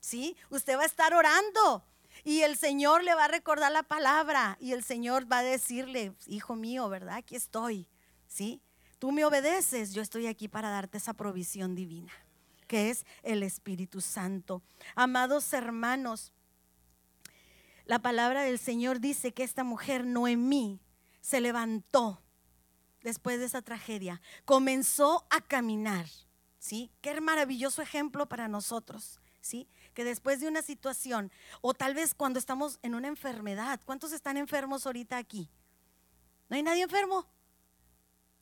¿sí? 0.01 0.35
Usted 0.49 0.79
va 0.79 0.83
a 0.83 0.87
estar 0.87 1.13
orando 1.13 1.85
y 2.25 2.41
el 2.41 2.57
Señor 2.57 3.05
le 3.05 3.15
va 3.15 3.27
a 3.27 3.29
recordar 3.29 3.71
la 3.71 3.83
palabra 3.83 4.57
y 4.61 4.73
el 4.73 4.83
Señor 4.83 5.31
va 5.31 5.39
a 5.39 5.43
decirle, 5.43 6.15
hijo 6.27 6.57
mío, 6.57 6.89
¿verdad? 6.89 7.17
Aquí 7.17 7.37
estoy, 7.37 7.87
¿sí? 8.27 8.63
Tú 8.99 9.13
me 9.13 9.25
obedeces, 9.25 9.93
yo 9.95 10.03
estoy 10.03 10.27
aquí 10.27 10.49
para 10.49 10.71
darte 10.71 10.99
esa 10.99 11.15
provisión 11.15 11.75
divina, 11.75 12.13
que 12.67 12.91
es 12.91 13.07
el 13.23 13.45
Espíritu 13.45 14.01
Santo. 14.01 14.63
Amados 14.97 15.53
hermanos, 15.53 16.33
la 17.85 18.01
palabra 18.01 18.43
del 18.43 18.59
Señor 18.59 18.99
dice 19.01 19.33
que 19.33 19.45
esta 19.45 19.63
mujer, 19.63 20.05
Noemí, 20.05 20.81
se 21.21 21.41
levantó 21.41 22.23
después 23.03 23.39
de 23.39 23.47
esa 23.47 23.63
tragedia, 23.63 24.21
comenzó 24.45 25.27
a 25.31 25.41
caminar, 25.41 26.07
¿sí? 26.59 26.91
Qué 27.01 27.21
maravilloso 27.21 27.81
ejemplo 27.83 28.29
para 28.29 28.49
nosotros, 28.49 29.21
¿sí? 29.41 29.69
Que 29.95 30.05
después 30.05 30.41
de 30.41 30.49
una 30.49 30.63
situación, 30.63 31.31
o 31.61 31.73
tal 31.73 31.95
vez 31.95 32.15
cuando 32.15 32.41
estamos 32.41 32.81
en 32.83 32.97
una 32.97 33.09
enfermedad, 33.09 33.81
¿cuántos 33.85 34.13
están 34.13 34.37
enfermos 34.37 34.87
ahorita 34.87 35.17
aquí? 35.17 35.49
¿No 36.49 36.57
hay 36.57 36.63
nadie 36.65 36.83
enfermo? 36.83 37.27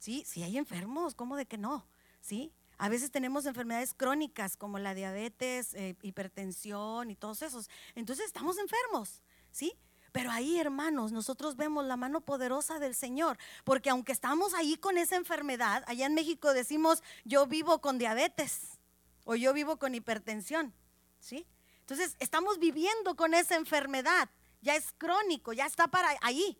Sí, 0.07 0.23
sí 0.25 0.45
hay 0.45 0.57
enfermos, 0.57 1.17
¿cómo 1.17 1.35
de 1.35 1.47
que 1.47 1.59
no? 1.59 1.85
¿Sí? 2.21 2.53
A 2.79 2.89
veces 2.89 3.11
tenemos 3.11 3.45
enfermedades 3.45 3.93
crónicas 3.93 4.57
como 4.57 4.79
la 4.79 4.95
diabetes, 4.95 5.75
eh, 5.75 5.97
hipertensión 6.01 7.11
y 7.11 7.17
todos 7.17 7.43
esos. 7.43 7.69
Entonces 7.97 8.27
estamos 8.27 8.57
enfermos. 8.59 9.21
¿sí? 9.51 9.75
Pero 10.13 10.31
ahí, 10.31 10.61
hermanos, 10.61 11.11
nosotros 11.11 11.57
vemos 11.57 11.85
la 11.87 11.97
mano 11.97 12.21
poderosa 12.21 12.79
del 12.79 12.95
Señor, 12.95 13.37
porque 13.65 13.91
aunque 13.91 14.13
estamos 14.13 14.55
ahí 14.55 14.77
con 14.77 14.97
esa 14.97 15.17
enfermedad, 15.17 15.83
allá 15.89 16.07
en 16.07 16.15
México 16.15 16.55
decimos, 16.55 17.03
yo 17.25 17.49
vivo 17.49 17.81
con 17.81 17.99
diabetes 17.99 18.79
o 19.25 19.35
yo 19.35 19.53
vivo 19.53 19.77
con 19.77 19.97
hipertensión, 19.97 20.73
¿sí? 21.19 21.49
Entonces, 21.81 22.15
estamos 22.21 22.61
viviendo 22.61 23.17
con 23.17 23.35
esa 23.35 23.57
enfermedad, 23.57 24.31
ya 24.61 24.77
es 24.77 24.93
crónico, 24.99 25.53
ya 25.53 25.67
está 25.67 25.89
para 25.89 26.17
ahí, 26.21 26.57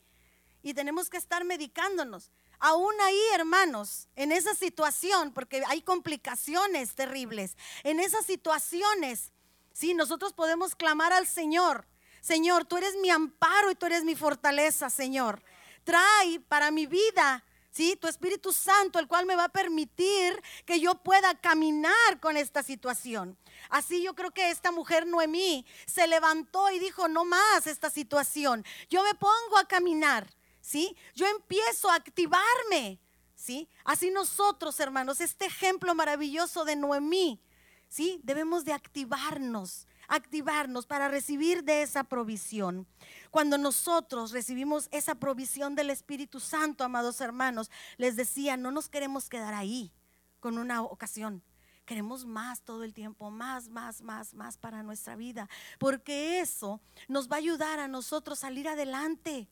y 0.65 0.75
tenemos 0.75 1.09
que 1.09 1.17
estar 1.17 1.45
medicándonos. 1.45 2.33
Aún 2.59 2.95
ahí, 3.03 3.21
hermanos, 3.35 4.09
en 4.17 4.33
esa 4.33 4.55
situación, 4.55 5.33
porque 5.33 5.63
hay 5.67 5.83
complicaciones 5.83 6.95
terribles, 6.95 7.57
en 7.85 8.01
esas 8.01 8.27
situaciones, 8.27 9.33
sí, 9.73 9.95
nosotros 9.95 10.33
podemos 10.33 10.75
clamar 10.75 11.13
al 11.13 11.27
Señor 11.27 11.87
Señor, 12.27 12.65
tú 12.65 12.77
eres 12.77 12.97
mi 12.97 13.09
amparo 13.09 13.71
y 13.71 13.77
tú 13.77 13.87
eres 13.87 14.03
mi 14.03 14.17
fortaleza, 14.17 14.91
Señor. 14.91 15.45
Trae 15.85 16.41
para 16.49 16.73
mi 16.73 16.89
vida, 16.89 17.45
¿sí? 17.71 17.95
Tu 17.95 18.09
Espíritu 18.09 18.53
Santo, 18.53 18.99
el 18.99 19.07
cual 19.07 19.27
me 19.27 19.37
va 19.37 19.45
a 19.45 19.49
permitir 19.49 20.43
que 20.65 20.81
yo 20.81 20.97
pueda 20.97 21.37
caminar 21.37 22.19
con 22.19 22.37
esta 22.37 22.65
situación. 22.65 23.39
Así 23.71 24.03
yo 24.03 24.17
creo 24.17 24.33
que 24.33 24.51
esta 24.51 24.73
mujer 24.73 25.07
Noemí 25.07 25.65
se 25.87 26.09
levantó 26.09 26.69
y 26.73 26.81
dijo, 26.81 27.07
no 27.07 27.25
más 27.25 27.69
esta 27.69 27.91
situación. 27.91 28.65
Yo 28.91 29.05
me 29.05 29.15
pongo 29.15 29.57
a 29.57 29.69
caminar, 29.69 30.29
¿sí? 30.67 30.97
Yo 31.15 31.27
empiezo 31.29 31.89
a 31.89 31.95
activarme, 31.95 32.99
¿sí? 33.37 33.69
Así 33.85 34.11
nosotros, 34.11 34.81
hermanos, 34.81 35.21
este 35.21 35.47
ejemplo 35.47 35.95
maravilloso 35.95 36.65
de 36.65 36.75
Noemí, 36.75 37.41
¿sí? 37.89 38.21
Debemos 38.25 38.65
de 38.65 38.73
activarnos 38.73 39.87
activarnos 40.09 40.87
para 40.87 41.09
recibir 41.09 41.65
de 41.65 41.83
esa 41.83 42.05
provisión. 42.05 42.87
Cuando 43.33 43.59
nosotros 43.59 44.31
recibimos 44.31 44.87
esa 44.93 45.17
provisión 45.17 45.75
del 45.75 45.91
Espíritu 45.91 46.39
Santo, 46.39 46.85
amados 46.85 47.21
hermanos, 47.21 47.73
les 47.97 48.15
decía, 48.15 48.57
no 48.57 48.71
nos 48.71 48.89
queremos 48.89 49.29
quedar 49.29 49.53
ahí 49.53 49.91
con 50.39 50.59
una 50.59 50.83
ocasión. 50.83 51.43
Queremos 51.87 52.25
más 52.25 52.63
todo 52.63 52.85
el 52.85 52.95
tiempo, 52.95 53.33
más, 53.33 53.69
más, 53.69 54.01
más, 54.01 54.33
más 54.33 54.59
para 54.59 54.85
nuestra 54.85 55.17
vida, 55.17 55.49
porque 55.81 56.39
eso 56.39 56.81
nos 57.09 57.29
va 57.29 57.35
a 57.35 57.39
ayudar 57.39 57.81
a 57.81 57.89
nosotros 57.89 58.39
salir 58.39 58.69
adelante. 58.69 59.49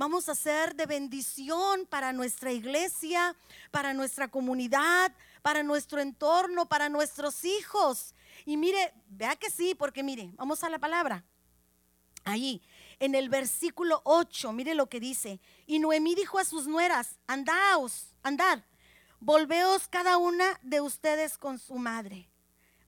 Vamos 0.00 0.30
a 0.30 0.34
ser 0.34 0.74
de 0.76 0.86
bendición 0.86 1.84
para 1.84 2.14
nuestra 2.14 2.50
iglesia, 2.50 3.36
para 3.70 3.92
nuestra 3.92 4.28
comunidad, 4.28 5.12
para 5.42 5.62
nuestro 5.62 6.00
entorno, 6.00 6.66
para 6.70 6.88
nuestros 6.88 7.44
hijos. 7.44 8.14
Y 8.46 8.56
mire, 8.56 8.94
vea 9.10 9.36
que 9.36 9.50
sí, 9.50 9.74
porque 9.74 10.02
mire, 10.02 10.30
vamos 10.36 10.64
a 10.64 10.70
la 10.70 10.78
palabra. 10.78 11.26
Ahí, 12.24 12.62
en 12.98 13.14
el 13.14 13.28
versículo 13.28 14.00
8, 14.04 14.54
mire 14.54 14.74
lo 14.74 14.88
que 14.88 15.00
dice. 15.00 15.38
Y 15.66 15.80
Noemí 15.80 16.14
dijo 16.14 16.38
a 16.38 16.46
sus 16.46 16.66
nueras, 16.66 17.18
andaos, 17.26 18.14
andad, 18.22 18.60
volveos 19.18 19.86
cada 19.86 20.16
una 20.16 20.58
de 20.62 20.80
ustedes 20.80 21.36
con 21.36 21.58
su 21.58 21.74
madre. 21.74 22.30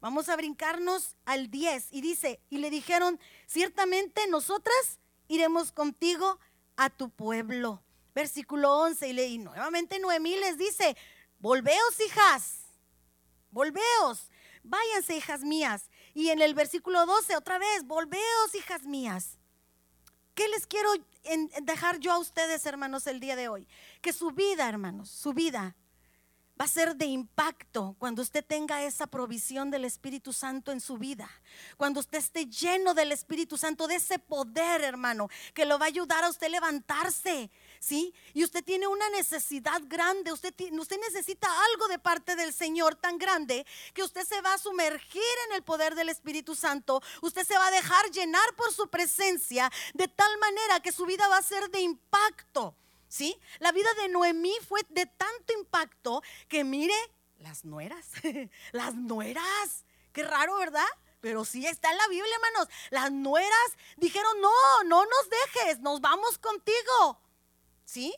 Vamos 0.00 0.30
a 0.30 0.36
brincarnos 0.36 1.14
al 1.26 1.50
10 1.50 1.88
y 1.90 2.00
dice, 2.00 2.40
y 2.48 2.56
le 2.56 2.70
dijeron, 2.70 3.20
ciertamente 3.46 4.26
nosotras 4.28 4.98
iremos 5.28 5.72
contigo 5.72 6.40
a 6.84 6.90
tu 6.90 7.10
pueblo. 7.10 7.82
Versículo 8.14 8.78
11, 8.80 9.08
y, 9.08 9.20
y 9.20 9.38
nuevamente 9.38 9.98
Noemí 9.98 10.36
les 10.36 10.58
dice, 10.58 10.96
volveos 11.38 12.00
hijas, 12.00 12.66
volveos 13.50 14.30
váyanse 14.62 15.16
hijas 15.16 15.40
mías. 15.42 15.90
Y 16.14 16.28
en 16.30 16.40
el 16.40 16.54
versículo 16.54 17.06
12 17.06 17.36
otra 17.36 17.58
vez, 17.58 17.84
volveos 17.84 18.54
hijas 18.54 18.82
mías. 18.84 19.38
¿Qué 20.34 20.48
les 20.48 20.66
quiero 20.66 20.90
dejar 21.62 21.98
yo 21.98 22.12
a 22.12 22.18
ustedes, 22.18 22.64
hermanos, 22.66 23.06
el 23.06 23.20
día 23.20 23.36
de 23.36 23.48
hoy? 23.48 23.68
Que 24.00 24.12
su 24.12 24.30
vida, 24.30 24.68
hermanos, 24.68 25.10
su 25.10 25.32
vida 25.32 25.76
va 26.62 26.66
a 26.66 26.68
ser 26.68 26.94
de 26.94 27.06
impacto 27.06 27.96
cuando 27.98 28.22
usted 28.22 28.44
tenga 28.44 28.84
esa 28.84 29.08
provisión 29.08 29.68
del 29.72 29.84
Espíritu 29.84 30.32
Santo 30.32 30.70
en 30.70 30.80
su 30.80 30.96
vida. 30.96 31.28
Cuando 31.76 31.98
usted 31.98 32.18
esté 32.18 32.46
lleno 32.46 32.94
del 32.94 33.10
Espíritu 33.10 33.58
Santo, 33.58 33.88
de 33.88 33.96
ese 33.96 34.20
poder, 34.20 34.82
hermano, 34.82 35.28
que 35.54 35.64
lo 35.64 35.76
va 35.76 35.86
a 35.86 35.88
ayudar 35.88 36.22
a 36.22 36.28
usted 36.28 36.48
levantarse, 36.50 37.50
¿sí? 37.80 38.14
Y 38.32 38.44
usted 38.44 38.62
tiene 38.62 38.86
una 38.86 39.10
necesidad 39.10 39.82
grande, 39.86 40.30
usted, 40.30 40.54
usted 40.78 41.00
necesita 41.00 41.48
algo 41.72 41.88
de 41.88 41.98
parte 41.98 42.36
del 42.36 42.52
Señor 42.52 42.94
tan 42.94 43.18
grande 43.18 43.66
que 43.92 44.04
usted 44.04 44.24
se 44.24 44.40
va 44.40 44.54
a 44.54 44.58
sumergir 44.58 45.34
en 45.48 45.56
el 45.56 45.64
poder 45.64 45.96
del 45.96 46.10
Espíritu 46.10 46.54
Santo, 46.54 47.02
usted 47.22 47.44
se 47.44 47.58
va 47.58 47.66
a 47.66 47.72
dejar 47.72 48.08
llenar 48.12 48.54
por 48.54 48.72
su 48.72 48.88
presencia 48.88 49.68
de 49.94 50.06
tal 50.06 50.38
manera 50.38 50.78
que 50.78 50.92
su 50.92 51.06
vida 51.06 51.26
va 51.26 51.38
a 51.38 51.42
ser 51.42 51.68
de 51.70 51.80
impacto, 51.80 52.76
¿sí? 53.12 53.38
La 53.58 53.72
vida 53.72 53.90
de 54.00 54.08
Noemí 54.08 54.54
fue 54.66 54.80
de 54.88 55.04
tanto 55.04 55.52
impacto 55.52 56.22
que 56.48 56.64
mire, 56.64 56.94
las 57.40 57.62
nueras, 57.62 58.08
las 58.72 58.94
nueras, 58.94 59.84
qué 60.14 60.22
raro, 60.22 60.56
¿verdad? 60.56 60.86
Pero 61.20 61.44
sí 61.44 61.66
está 61.66 61.90
en 61.90 61.98
la 61.98 62.08
Biblia, 62.08 62.34
hermanos. 62.34 62.68
Las 62.90 63.12
nueras 63.12 63.76
dijeron, 63.98 64.40
no, 64.40 64.50
no 64.86 65.04
nos 65.04 65.30
dejes, 65.30 65.80
nos 65.80 66.00
vamos 66.00 66.38
contigo. 66.38 67.20
¿Sí? 67.84 68.14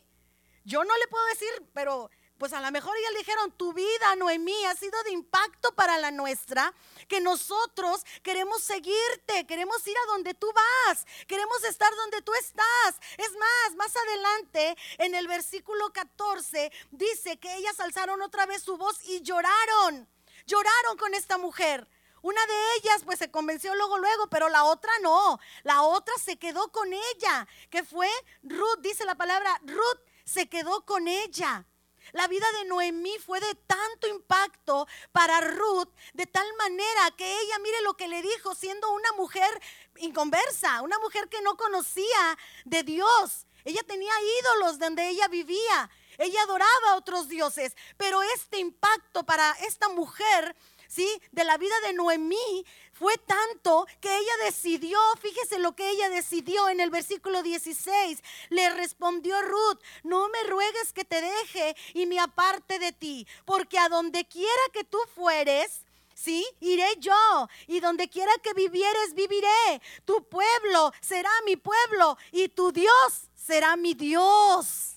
Yo 0.63 0.85
no 0.85 0.97
le 0.97 1.07
puedo 1.09 1.25
decir, 1.25 1.49
pero 1.73 2.09
pues 2.37 2.53
a 2.53 2.61
lo 2.61 2.71
mejor 2.71 2.95
le 3.11 3.17
dijeron, 3.17 3.51
tu 3.51 3.73
vida, 3.73 4.15
Noemí, 4.17 4.65
ha 4.65 4.75
sido 4.75 5.01
de 5.03 5.11
impacto 5.11 5.73
para 5.73 5.97
la 5.97 6.11
nuestra, 6.11 6.73
que 7.07 7.21
nosotros 7.21 8.03
queremos 8.23 8.61
seguirte, 8.63 9.45
queremos 9.47 9.85
ir 9.87 9.95
a 9.97 10.11
donde 10.11 10.33
tú 10.33 10.51
vas, 10.53 11.05
queremos 11.27 11.63
estar 11.63 11.93
donde 11.95 12.21
tú 12.21 12.33
estás. 12.33 12.95
Es 13.17 13.31
más, 13.37 13.75
más 13.75 13.95
adelante, 13.95 14.75
en 14.97 15.15
el 15.15 15.27
versículo 15.27 15.91
14, 15.93 16.71
dice 16.91 17.37
que 17.37 17.55
ellas 17.55 17.79
alzaron 17.79 18.21
otra 18.21 18.45
vez 18.45 18.63
su 18.63 18.77
voz 18.77 18.99
y 19.03 19.21
lloraron, 19.21 20.09
lloraron 20.45 20.97
con 20.97 21.13
esta 21.13 21.37
mujer. 21.37 21.87
Una 22.21 22.43
de 22.47 22.75
ellas 22.77 23.03
pues 23.05 23.19
se 23.19 23.29
convenció 23.29 23.75
luego, 23.75 23.99
luego, 23.99 24.27
pero 24.27 24.49
la 24.49 24.63
otra 24.63 24.91
no. 25.03 25.39
La 25.61 25.83
otra 25.83 26.13
se 26.15 26.37
quedó 26.37 26.71
con 26.71 26.91
ella, 26.91 27.47
que 27.69 27.83
fue 27.83 28.09
Ruth, 28.41 28.79
dice 28.79 29.05
la 29.05 29.13
palabra, 29.13 29.61
Ruth 29.63 30.01
se 30.25 30.49
quedó 30.49 30.83
con 30.85 31.07
ella. 31.07 31.67
La 32.11 32.27
vida 32.27 32.45
de 32.59 32.65
Noemí 32.65 33.17
fue 33.19 33.39
de 33.39 33.55
tanto 33.67 34.07
impacto 34.07 34.87
para 35.11 35.41
Ruth, 35.41 35.89
de 36.13 36.25
tal 36.25 36.47
manera 36.57 37.11
que 37.17 37.25
ella, 37.41 37.59
mire 37.59 37.81
lo 37.81 37.95
que 37.95 38.07
le 38.07 38.21
dijo, 38.21 38.55
siendo 38.55 38.91
una 38.91 39.11
mujer 39.13 39.49
inconversa, 39.97 40.81
una 40.81 40.99
mujer 40.99 41.27
que 41.29 41.41
no 41.41 41.57
conocía 41.57 42.37
de 42.65 42.83
Dios. 42.83 43.47
Ella 43.65 43.81
tenía 43.87 44.13
ídolos 44.39 44.77
donde 44.77 45.09
ella 45.09 45.27
vivía. 45.27 45.89
Ella 46.17 46.41
adoraba 46.43 46.91
a 46.91 46.95
otros 46.95 47.27
dioses. 47.27 47.75
Pero 47.97 48.21
este 48.35 48.59
impacto 48.59 49.25
para 49.25 49.51
esta 49.67 49.89
mujer, 49.89 50.55
¿sí? 50.87 51.21
De 51.31 51.43
la 51.43 51.57
vida 51.57 51.77
de 51.81 51.93
Noemí 51.93 52.65
fue 52.97 53.17
tanto 53.17 53.85
que 53.99 54.07
ella 54.07 54.45
decidió, 54.45 54.97
fíjese 55.21 55.59
lo 55.59 55.75
que 55.75 55.89
ella 55.89 56.09
decidió 56.09 56.69
en 56.69 56.79
el 56.79 56.89
versículo 56.89 57.43
16. 57.43 58.23
Le 58.49 58.69
respondió 58.69 59.41
Ruth, 59.41 59.81
no 60.03 60.29
me 60.29 60.43
ruegues 60.43 60.93
que 60.93 61.03
te 61.03 61.19
deje 61.19 61.75
y 61.93 62.05
me 62.05 62.19
aparte 62.19 62.79
de 62.79 62.93
ti, 62.93 63.27
porque 63.43 63.77
a 63.77 63.89
donde 63.89 64.25
quiera 64.25 64.63
que 64.73 64.83
tú 64.83 64.97
fueres, 65.13 65.81
Sí, 66.17 66.47
iré 66.61 66.87
yo. 66.99 67.49
Y 67.67 67.81
donde 67.81 68.07
quiera 68.07 68.31
que 68.41 68.53
vivieres, 68.53 69.13
viviré. 69.13 69.81
Tu 70.05 70.23
pueblo 70.29 70.93
será 71.01 71.29
mi 71.45 71.57
pueblo 71.57 72.17
y 72.31 72.47
tu 72.47 72.71
Dios 72.71 73.27
será 73.35 73.75
mi 73.75 73.93
Dios. 73.93 74.95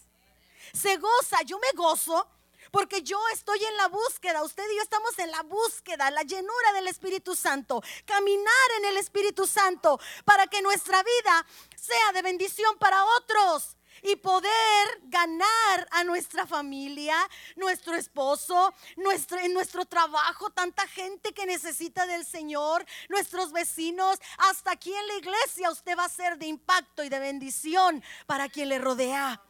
Se 0.72 0.96
goza, 0.96 1.42
yo 1.42 1.58
me 1.58 1.72
gozo 1.74 2.24
porque 2.70 3.02
yo 3.02 3.18
estoy 3.32 3.62
en 3.64 3.76
la 3.76 3.88
búsqueda, 3.88 4.42
usted 4.42 4.64
y 4.72 4.76
yo 4.76 4.82
estamos 4.82 5.18
en 5.18 5.30
la 5.30 5.42
búsqueda, 5.42 6.10
la 6.10 6.22
llenura 6.22 6.72
del 6.74 6.88
Espíritu 6.88 7.34
Santo, 7.34 7.82
caminar 8.04 8.70
en 8.78 8.86
el 8.86 8.96
Espíritu 8.96 9.46
Santo 9.46 9.98
para 10.24 10.46
que 10.46 10.62
nuestra 10.62 11.02
vida 11.02 11.46
sea 11.76 12.12
de 12.12 12.22
bendición 12.22 12.76
para 12.78 13.04
otros 13.04 13.76
y 14.02 14.16
poder 14.16 15.00
ganar 15.04 15.88
a 15.90 16.04
nuestra 16.04 16.46
familia, 16.46 17.16
nuestro 17.56 17.94
esposo, 17.94 18.72
nuestro, 18.96 19.38
en 19.38 19.52
nuestro 19.52 19.84
trabajo, 19.84 20.50
tanta 20.50 20.86
gente 20.86 21.32
que 21.32 21.46
necesita 21.46 22.06
del 22.06 22.24
Señor, 22.24 22.84
nuestros 23.08 23.52
vecinos, 23.52 24.18
hasta 24.38 24.72
aquí 24.72 24.92
en 24.92 25.06
la 25.08 25.14
iglesia 25.16 25.70
usted 25.70 25.96
va 25.96 26.04
a 26.04 26.08
ser 26.08 26.38
de 26.38 26.46
impacto 26.46 27.04
y 27.04 27.08
de 27.08 27.18
bendición 27.18 28.02
para 28.26 28.48
quien 28.48 28.68
le 28.68 28.78
rodea. 28.78 29.42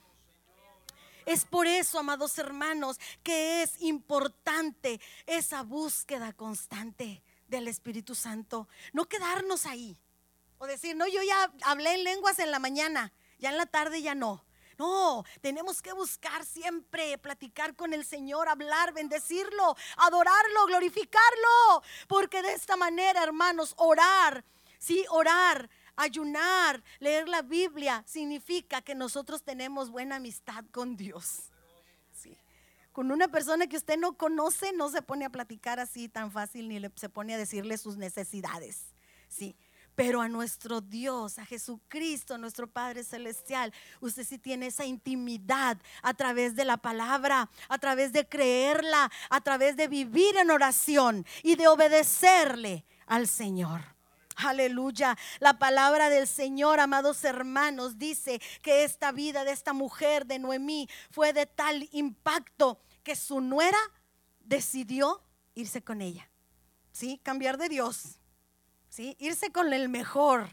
Es 1.29 1.45
por 1.45 1.67
eso, 1.67 1.99
amados 1.99 2.39
hermanos, 2.39 2.99
que 3.23 3.63
es 3.63 3.83
importante 3.83 4.99
esa 5.27 5.63
búsqueda 5.63 6.33
constante 6.33 7.23
del 7.49 7.69
Espíritu 7.69 8.15
Santo. 8.15 8.67
No 8.95 9.05
quedarnos 9.05 9.67
ahí. 9.67 10.01
O 10.57 10.67
decir, 10.67 10.97
no, 10.97 11.07
yo 11.07 11.23
ya 11.23 11.53
hablé 11.65 11.97
en 11.97 12.05
lenguas 12.05 12.39
en 12.39 12.51
la 12.51 12.59
mañana, 12.59 13.13
ya 13.39 13.51
en 13.51 13.59
la 13.59 13.67
tarde 13.67 14.01
ya 14.01 14.15
no. 14.15 14.43
No, 14.79 15.23
tenemos 15.43 15.83
que 15.83 15.93
buscar 15.93 16.47
siempre, 16.47 17.19
platicar 17.19 17.77
con 17.77 17.93
el 17.93 18.07
Señor, 18.07 18.49
hablar, 18.49 18.95
bendecirlo, 18.95 19.77
adorarlo, 19.99 20.65
glorificarlo. 20.65 21.83
Porque 22.07 22.41
de 22.41 22.55
esta 22.55 22.79
manera, 22.79 23.23
hermanos, 23.23 23.75
orar, 23.77 24.47
sí, 24.79 25.05
orar 25.11 25.69
Ayunar, 26.01 26.81
leer 27.01 27.29
la 27.29 27.43
Biblia, 27.43 28.05
significa 28.07 28.83
que 28.83 28.95
nosotros 28.95 29.43
tenemos 29.43 29.91
buena 29.91 30.17
amistad 30.17 30.65
con 30.71 30.97
Dios. 30.97 31.51
Con 32.93 33.11
una 33.11 33.29
persona 33.29 33.67
que 33.67 33.77
usted 33.77 33.99
no 33.99 34.17
conoce, 34.17 34.73
no 34.73 34.91
se 34.91 35.03
pone 35.03 35.25
a 35.25 35.31
platicar 35.31 35.79
así 35.81 36.09
tan 36.09 36.31
fácil 36.31 36.69
ni 36.69 36.81
se 36.95 37.09
pone 37.09 37.35
a 37.35 37.39
decirle 37.39 37.79
sus 37.79 37.97
necesidades. 37.97 38.87
Sí. 39.29 39.57
Pero 39.97 40.21
a 40.21 40.29
nuestro 40.29 40.81
Dios, 40.81 41.41
a 41.41 41.45
Jesucristo, 41.45 42.39
nuestro 42.39 42.69
Padre 42.69 43.03
Celestial, 43.03 43.73
usted 44.01 44.25
sí 44.25 44.39
tiene 44.39 44.69
esa 44.69 44.85
intimidad 44.85 45.79
a 46.03 46.15
través 46.15 46.55
de 46.55 46.65
la 46.65 46.77
palabra, 46.77 47.51
a 47.69 47.79
través 47.79 48.13
de 48.13 48.29
creerla, 48.29 49.11
a 49.31 49.41
través 49.41 49.77
de 49.77 49.89
vivir 49.89 50.37
en 50.37 50.53
oración 50.53 51.27
y 51.43 51.57
de 51.57 51.67
obedecerle 51.67 52.85
al 53.07 53.27
Señor. 53.27 53.98
Aleluya. 54.39 55.19
La 55.41 55.59
palabra 55.59 56.11
del 56.11 56.29
Señor, 56.29 56.79
amados 56.79 57.25
hermanos, 57.25 57.99
dice 57.99 58.41
que 58.63 58.85
esta 58.85 59.11
vida 59.11 59.45
de 59.45 59.51
esta 59.51 59.73
mujer 59.73 60.27
de 60.27 60.39
Noemí 60.39 60.89
fue 61.11 61.33
de 61.33 61.47
tal 61.47 61.89
impacto 61.91 62.81
que 63.03 63.17
su 63.17 63.41
nuera 63.41 63.79
decidió 64.39 65.25
irse 65.55 65.83
con 65.83 66.01
ella. 66.01 66.31
¿Sí? 66.93 67.21
Cambiar 67.25 67.59
de 67.59 67.69
Dios. 67.69 68.21
¿Sí? 68.89 69.17
Irse 69.19 69.51
con 69.51 69.73
el 69.73 69.89
mejor. 69.89 70.49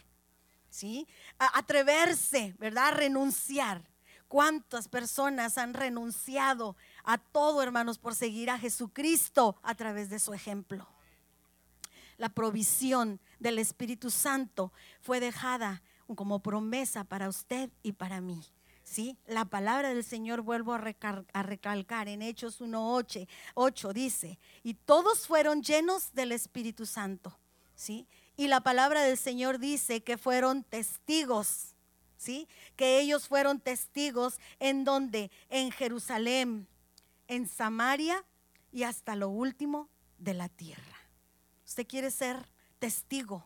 ¿Sí? 0.69 1.07
atreverse, 1.37 2.55
¿verdad? 2.57 2.93
renunciar. 2.93 3.87
¿Cuántas 4.27 4.87
personas 4.87 5.59
han 5.59 5.75
renunciado 5.75 6.75
a 7.03 7.19
todo, 7.19 7.61
hermanos, 7.61 7.99
por 7.99 8.15
seguir 8.15 8.49
a 8.49 8.57
Jesucristo 8.57 9.55
a 9.61 9.75
través 9.75 10.09
de 10.09 10.17
su 10.17 10.33
ejemplo? 10.33 10.87
la 12.17 12.29
provisión 12.29 13.19
del 13.39 13.59
Espíritu 13.59 14.09
Santo 14.09 14.71
fue 15.01 15.19
dejada 15.19 15.81
como 16.15 16.41
promesa 16.41 17.03
para 17.03 17.29
usted 17.29 17.69
y 17.81 17.93
para 17.93 18.21
mí. 18.21 18.41
¿Sí? 18.83 19.17
La 19.25 19.45
palabra 19.45 19.89
del 19.89 20.03
Señor, 20.03 20.41
vuelvo 20.41 20.73
a, 20.73 20.77
recalcar 20.77 22.07
en 22.07 22.21
Hechos 22.21 22.61
1.8, 22.61 23.27
8 23.55 23.93
dice, 23.93 24.37
y 24.61 24.75
todos 24.75 25.25
fueron 25.25 25.63
llenos 25.63 26.13
del 26.13 26.31
Espíritu 26.31 26.85
Santo. 26.85 27.35
¿Sí? 27.73 28.07
Y 28.37 28.47
la 28.47 28.61
palabra 28.61 29.01
del 29.01 29.17
Señor 29.17 29.57
dice 29.57 30.03
que 30.03 30.17
fueron 30.17 30.63
testigos. 30.63 31.73
¿Sí? 32.17 32.47
Que 32.75 32.99
ellos 32.99 33.27
fueron 33.27 33.59
testigos 33.59 34.39
en 34.59 34.83
donde? 34.83 35.31
En 35.49 35.71
Jerusalén, 35.71 36.67
en 37.27 37.47
Samaria 37.47 38.23
y 38.71 38.83
hasta 38.83 39.15
lo 39.15 39.29
último 39.29 39.89
de 40.17 40.33
la 40.35 40.49
tierra. 40.49 40.97
Usted 41.65 41.87
quiere 41.87 42.11
ser 42.11 42.37
testigo, 42.85 43.43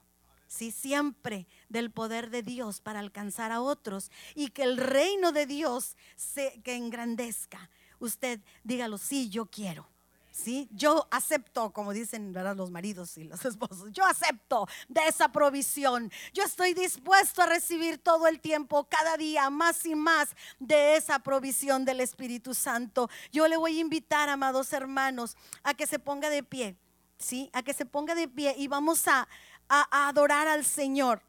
sí, 0.47 0.69
siempre 0.69 1.47
del 1.69 1.91
poder 1.91 2.30
de 2.30 2.43
Dios 2.43 2.82
para 2.82 2.99
alcanzar 2.99 3.54
a 3.54 3.62
otros 3.62 4.12
y 4.36 4.49
que 4.49 4.63
el 4.63 4.75
reino 4.75 5.32
de 5.32 5.45
Dios 5.45 5.95
se 6.17 6.60
que 6.62 6.75
engrandezca. 6.75 7.69
Usted 7.99 8.41
dígalo, 8.65 8.97
sí, 8.97 9.30
yo 9.30 9.45
quiero. 9.45 9.88
¿Sí? 10.30 10.67
Yo 10.71 11.08
acepto, 11.12 11.71
como 11.71 11.93
dicen 11.93 12.34
los 12.34 12.69
maridos 12.69 13.17
y 13.17 13.23
los 13.23 13.43
esposos, 13.45 13.91
yo 13.93 14.04
acepto 14.06 14.67
de 14.89 15.08
esa 15.08 15.32
provisión. 15.32 16.12
Yo 16.34 16.43
estoy 16.43 16.73
dispuesto 16.73 17.41
a 17.41 17.45
recibir 17.45 17.97
todo 17.97 18.28
el 18.28 18.41
tiempo, 18.41 18.88
cada 18.89 19.15
día, 19.15 19.49
más 19.49 19.86
y 19.86 19.95
más 19.95 20.36
de 20.60 20.97
esa 20.97 21.19
provisión 21.19 21.86
del 21.86 22.02
Espíritu 22.02 22.54
Santo. 22.54 23.10
Yo 23.32 23.47
le 23.47 23.56
voy 23.56 23.78
a 23.78 23.82
invitar, 23.82 24.28
amados 24.28 24.73
hermanos, 24.73 25.38
a 25.63 25.73
que 25.73 25.88
se 25.88 25.97
ponga 25.97 26.30
de 26.30 26.43
pie. 26.43 26.78
¿Sí? 27.19 27.49
A 27.53 27.62
que 27.62 27.73
se 27.73 27.86
ponga 27.86 28.15
de 28.15 28.27
pie 28.27 28.55
y 28.58 28.67
vamos 28.67 29.08
a, 29.08 29.27
a, 29.67 30.08
adorar 30.08 30.47
al 30.47 30.65
Señor. 30.65 31.21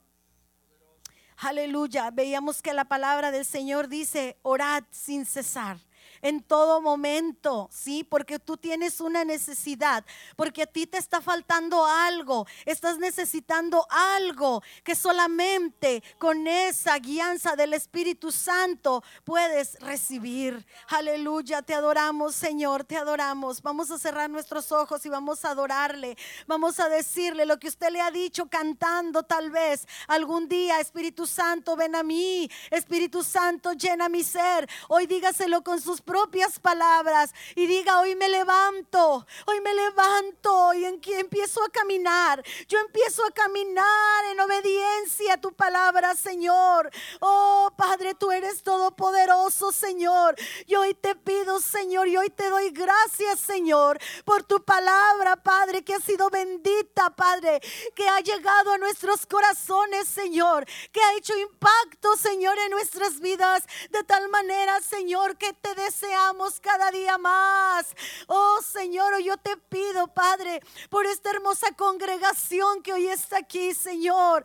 Aleluya. 1.36 2.10
Veíamos 2.10 2.62
que 2.62 2.72
la 2.72 2.84
palabra 2.84 3.30
del 3.30 3.44
Señor 3.44 3.88
dice, 3.88 4.38
orad 4.42 4.84
sin 4.90 5.26
cesar 5.26 5.78
en 6.22 6.42
todo 6.42 6.80
momento, 6.80 7.68
¿sí? 7.72 8.04
Porque 8.04 8.38
tú 8.38 8.56
tienes 8.56 9.00
una 9.00 9.24
necesidad, 9.24 10.04
porque 10.36 10.62
a 10.62 10.66
ti 10.66 10.86
te 10.86 10.98
está 10.98 11.20
faltando 11.20 11.84
algo, 11.84 12.46
estás 12.66 12.98
necesitando 12.98 13.86
algo 13.90 14.62
que 14.84 14.94
solamente 14.94 16.02
con 16.18 16.46
esa 16.46 16.98
guianza 16.98 17.56
del 17.56 17.74
Espíritu 17.74 18.32
Santo 18.32 19.02
puedes 19.24 19.78
recibir. 19.80 20.66
Aleluya, 20.88 21.62
te 21.62 21.74
adoramos, 21.74 22.34
Señor, 22.34 22.84
te 22.84 22.96
adoramos. 22.96 23.62
Vamos 23.62 23.90
a 23.90 23.98
cerrar 23.98 24.30
nuestros 24.30 24.72
ojos 24.72 25.04
y 25.06 25.08
vamos 25.08 25.44
a 25.44 25.50
adorarle. 25.50 26.16
Vamos 26.46 26.80
a 26.80 26.88
decirle 26.88 27.46
lo 27.46 27.58
que 27.58 27.68
usted 27.68 27.90
le 27.90 28.00
ha 28.00 28.10
dicho 28.10 28.46
cantando 28.48 29.22
tal 29.22 29.50
vez 29.50 29.86
algún 30.08 30.48
día, 30.48 30.80
Espíritu 30.80 31.26
Santo, 31.26 31.76
ven 31.76 31.94
a 31.94 32.02
mí. 32.02 32.50
Espíritu 32.70 33.22
Santo, 33.22 33.72
llena 33.72 34.08
mi 34.08 34.22
ser. 34.22 34.68
Hoy 34.88 35.06
dígaselo 35.06 35.62
con 35.62 35.80
sus 35.80 36.00
propias 36.10 36.58
palabras 36.58 37.32
y 37.54 37.68
diga, 37.68 38.00
hoy 38.00 38.16
me 38.16 38.28
levanto, 38.28 39.24
hoy 39.46 39.60
me 39.60 39.72
levanto 39.72 40.74
y 40.74 40.84
en, 40.84 41.00
empiezo 41.06 41.62
a 41.62 41.68
caminar. 41.68 42.42
Yo 42.66 42.80
empiezo 42.80 43.24
a 43.24 43.30
caminar 43.30 44.24
en 44.32 44.40
obediencia 44.40 45.34
a 45.34 45.40
tu 45.40 45.52
palabra, 45.52 46.16
Señor. 46.16 46.90
Oh, 47.20 47.72
Padre, 47.76 48.16
tú 48.16 48.32
eres 48.32 48.64
todopoderoso, 48.64 49.70
Señor. 49.70 50.34
Y 50.66 50.74
hoy 50.74 50.94
te 50.94 51.14
pido, 51.14 51.60
Señor, 51.60 52.08
y 52.08 52.16
hoy 52.16 52.28
te 52.28 52.50
doy 52.50 52.70
gracias, 52.70 53.38
Señor, 53.38 54.00
por 54.24 54.42
tu 54.42 54.64
palabra, 54.64 55.36
Padre, 55.36 55.84
que 55.84 55.94
ha 55.94 56.00
sido 56.00 56.28
bendita, 56.28 57.10
Padre, 57.10 57.60
que 57.94 58.08
ha 58.08 58.18
llegado 58.18 58.72
a 58.72 58.78
nuestros 58.78 59.26
corazones, 59.26 60.08
Señor, 60.08 60.66
que 60.90 61.00
ha 61.00 61.14
hecho 61.14 61.38
impacto, 61.38 62.16
Señor, 62.16 62.58
en 62.58 62.72
nuestras 62.72 63.20
vidas, 63.20 63.62
de 63.90 64.02
tal 64.02 64.28
manera, 64.28 64.80
Señor, 64.80 65.38
que 65.38 65.52
te 65.52 65.72
des 65.76 65.99
deseamos 66.00 66.60
cada 66.60 66.90
día 66.90 67.18
más. 67.18 67.86
Oh 68.26 68.58
Señor, 68.62 69.18
yo 69.20 69.36
te 69.36 69.56
pido, 69.56 70.08
Padre, 70.08 70.62
por 70.88 71.04
esta 71.04 71.30
hermosa 71.30 71.72
congregación 71.76 72.82
que 72.82 72.92
hoy 72.92 73.08
está 73.08 73.38
aquí, 73.38 73.74
Señor. 73.74 74.42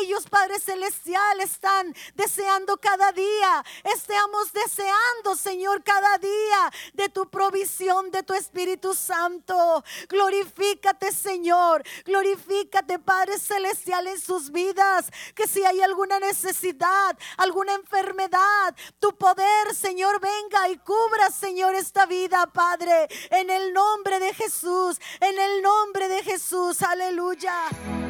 Ellos, 0.00 0.26
Padre 0.30 0.58
Celestial, 0.58 1.40
están 1.40 1.94
deseando 2.14 2.78
cada 2.78 3.12
día. 3.12 3.64
Estamos 3.84 4.52
deseando, 4.52 5.36
Señor, 5.36 5.82
cada 5.82 6.16
día 6.18 6.72
de 6.94 7.08
tu 7.10 7.28
provisión, 7.28 8.10
de 8.10 8.22
tu 8.22 8.32
Espíritu 8.32 8.94
Santo. 8.94 9.84
Glorifícate, 10.08 11.12
Señor. 11.12 11.82
Glorifícate, 12.04 12.98
Padre 12.98 13.38
Celestial, 13.38 14.06
en 14.06 14.20
sus 14.20 14.50
vidas. 14.50 15.10
Que 15.34 15.46
si 15.46 15.64
hay 15.64 15.82
alguna 15.82 16.18
necesidad, 16.18 17.18
alguna 17.36 17.74
enfermedad, 17.74 18.74
tu 19.00 19.14
poder, 19.18 19.74
Señor, 19.74 20.20
venga 20.20 20.68
y 20.70 20.78
cubra, 20.94 21.30
Señor, 21.30 21.74
esta 21.74 22.06
vida, 22.06 22.46
Padre. 22.46 23.08
En 23.30 23.50
el 23.50 23.72
nombre 23.72 24.18
de 24.20 24.32
Jesús, 24.34 25.00
en 25.20 25.38
el 25.38 25.62
nombre 25.62 26.08
de 26.08 26.22
Jesús. 26.22 26.82
Aleluya. 26.82 28.03